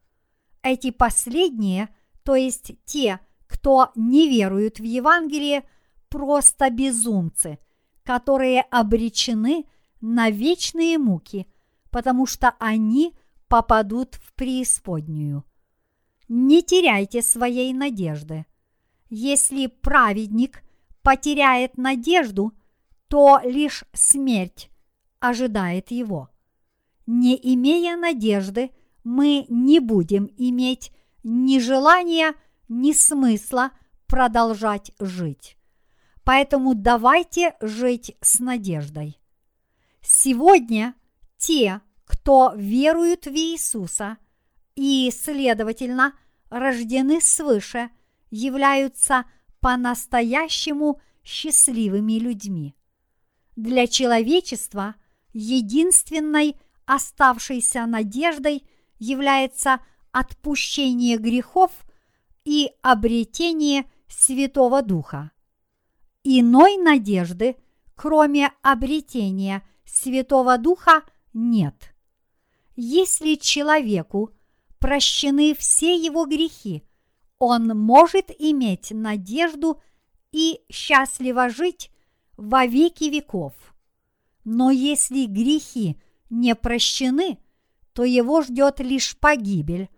Эти 0.61 0.91
последние, 0.91 1.87
то 2.23 2.35
есть 2.35 2.83
те, 2.83 3.21
кто 3.47 3.93
не 3.95 4.27
веруют 4.27 4.79
в 4.79 4.83
Евангелие, 4.83 5.63
просто 6.09 6.69
безумцы, 6.69 7.57
которые 8.03 8.63
обречены 8.63 9.67
на 10.01 10.31
вечные 10.31 10.97
муки, 10.97 11.47
потому 11.91 12.25
что 12.25 12.55
они 12.59 13.15
попадут 13.47 14.15
в 14.15 14.33
преисподнюю. 14.33 15.45
Не 16.27 16.61
теряйте 16.61 17.21
своей 17.21 17.71
надежды. 17.71 18.45
Если 19.13 19.67
праведник 19.67 20.63
потеряет 21.01 21.75
надежду, 21.77 22.53
то 23.09 23.41
лишь 23.43 23.83
смерть 23.91 24.71
ожидает 25.19 25.91
его. 25.91 26.29
Не 27.05 27.37
имея 27.53 27.97
надежды, 27.97 28.71
мы 29.03 29.45
не 29.49 29.81
будем 29.81 30.29
иметь 30.37 30.93
ни 31.23 31.59
желания, 31.59 32.35
ни 32.69 32.93
смысла 32.93 33.71
продолжать 34.07 34.93
жить. 34.97 35.57
Поэтому 36.23 36.73
давайте 36.73 37.55
жить 37.59 38.15
с 38.21 38.39
надеждой. 38.39 39.19
Сегодня 40.01 40.95
те, 41.37 41.81
кто 42.05 42.53
веруют 42.55 43.25
в 43.25 43.33
Иисуса 43.35 44.15
и, 44.75 45.11
следовательно, 45.13 46.13
рождены 46.49 47.19
свыше, 47.19 47.89
являются 48.31 49.25
по-настоящему 49.59 50.99
счастливыми 51.23 52.13
людьми. 52.13 52.75
Для 53.55 53.85
человечества 53.85 54.95
единственной 55.33 56.55
оставшейся 56.85 57.85
надеждой 57.85 58.65
является 58.97 59.79
отпущение 60.11 61.17
грехов 61.17 61.71
и 62.43 62.71
обретение 62.81 63.89
Святого 64.07 64.81
Духа. 64.81 65.31
Иной 66.23 66.77
надежды, 66.77 67.55
кроме 67.95 68.51
обретения 68.61 69.63
Святого 69.85 70.57
Духа, 70.57 71.03
нет. 71.33 71.93
Если 72.75 73.35
человеку 73.35 74.31
прощены 74.79 75.53
все 75.55 75.95
его 75.95 76.25
грехи, 76.25 76.83
он 77.41 77.67
может 77.67 78.31
иметь 78.39 78.91
надежду 78.91 79.81
и 80.31 80.61
счастливо 80.71 81.49
жить 81.49 81.91
во 82.37 82.65
веки 82.65 83.05
веков. 83.05 83.53
Но 84.43 84.71
если 84.71 85.25
грехи 85.25 86.01
не 86.29 86.55
прощены, 86.55 87.39
то 87.93 88.03
его 88.03 88.41
ждет 88.41 88.79
лишь 88.79 89.17
погибель, 89.17 89.89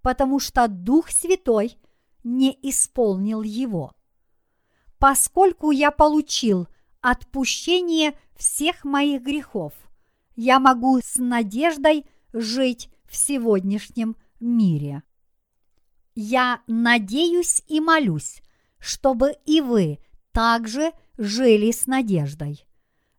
потому 0.00 0.40
что 0.40 0.68
Дух 0.68 1.10
Святой 1.10 1.76
не 2.24 2.58
исполнил 2.62 3.42
его 3.42 3.92
поскольку 5.02 5.72
я 5.72 5.90
получил 5.90 6.68
отпущение 7.00 8.16
всех 8.36 8.84
моих 8.84 9.22
грехов, 9.22 9.72
я 10.36 10.60
могу 10.60 11.00
с 11.02 11.16
надеждой 11.16 12.06
жить 12.32 12.88
в 13.06 13.16
сегодняшнем 13.16 14.14
мире. 14.38 15.02
Я 16.14 16.60
надеюсь 16.66 17.62
и 17.68 17.80
молюсь, 17.80 18.42
чтобы 18.78 19.34
и 19.46 19.60
вы 19.60 19.98
также 20.32 20.92
жили 21.16 21.70
с 21.70 21.86
надеждой. 21.86 22.66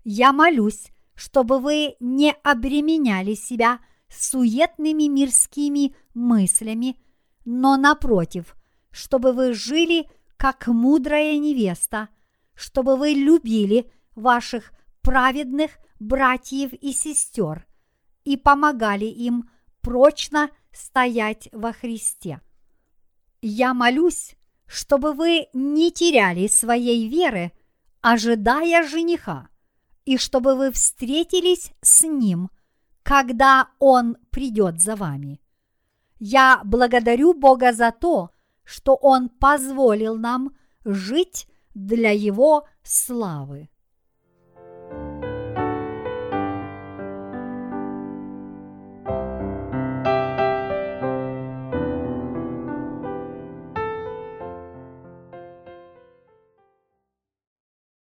Я 0.03 0.33
молюсь, 0.33 0.87
чтобы 1.15 1.59
вы 1.59 1.95
не 1.99 2.33
обременяли 2.43 3.33
себя 3.33 3.79
суетными 4.09 5.07
мирскими 5.07 5.95
мыслями, 6.13 6.97
но 7.45 7.77
напротив, 7.77 8.55
чтобы 8.91 9.33
вы 9.33 9.53
жили 9.53 10.07
как 10.37 10.67
мудрая 10.67 11.37
невеста, 11.37 12.09
чтобы 12.53 12.95
вы 12.95 13.13
любили 13.13 13.91
ваших 14.15 14.71
праведных 15.01 15.71
братьев 15.99 16.73
и 16.73 16.93
сестер 16.93 17.65
и 18.23 18.37
помогали 18.37 19.05
им 19.05 19.49
прочно 19.81 20.49
стоять 20.71 21.49
во 21.51 21.73
Христе. 21.73 22.41
Я 23.45 23.73
молюсь, 23.73 24.37
чтобы 24.67 25.11
вы 25.11 25.47
не 25.51 25.91
теряли 25.91 26.47
своей 26.47 27.09
веры, 27.09 27.51
ожидая 27.99 28.87
жениха, 28.87 29.49
и 30.05 30.15
чтобы 30.15 30.55
вы 30.55 30.71
встретились 30.71 31.73
с 31.81 32.03
ним, 32.03 32.49
когда 33.03 33.67
он 33.79 34.15
придет 34.29 34.79
за 34.79 34.95
вами. 34.95 35.41
Я 36.19 36.61
благодарю 36.63 37.33
Бога 37.33 37.73
за 37.73 37.91
то, 37.91 38.29
что 38.63 38.95
Он 38.95 39.27
позволил 39.27 40.15
нам 40.15 40.55
жить 40.85 41.47
для 41.75 42.11
Его 42.11 42.65
славы. 42.81 43.69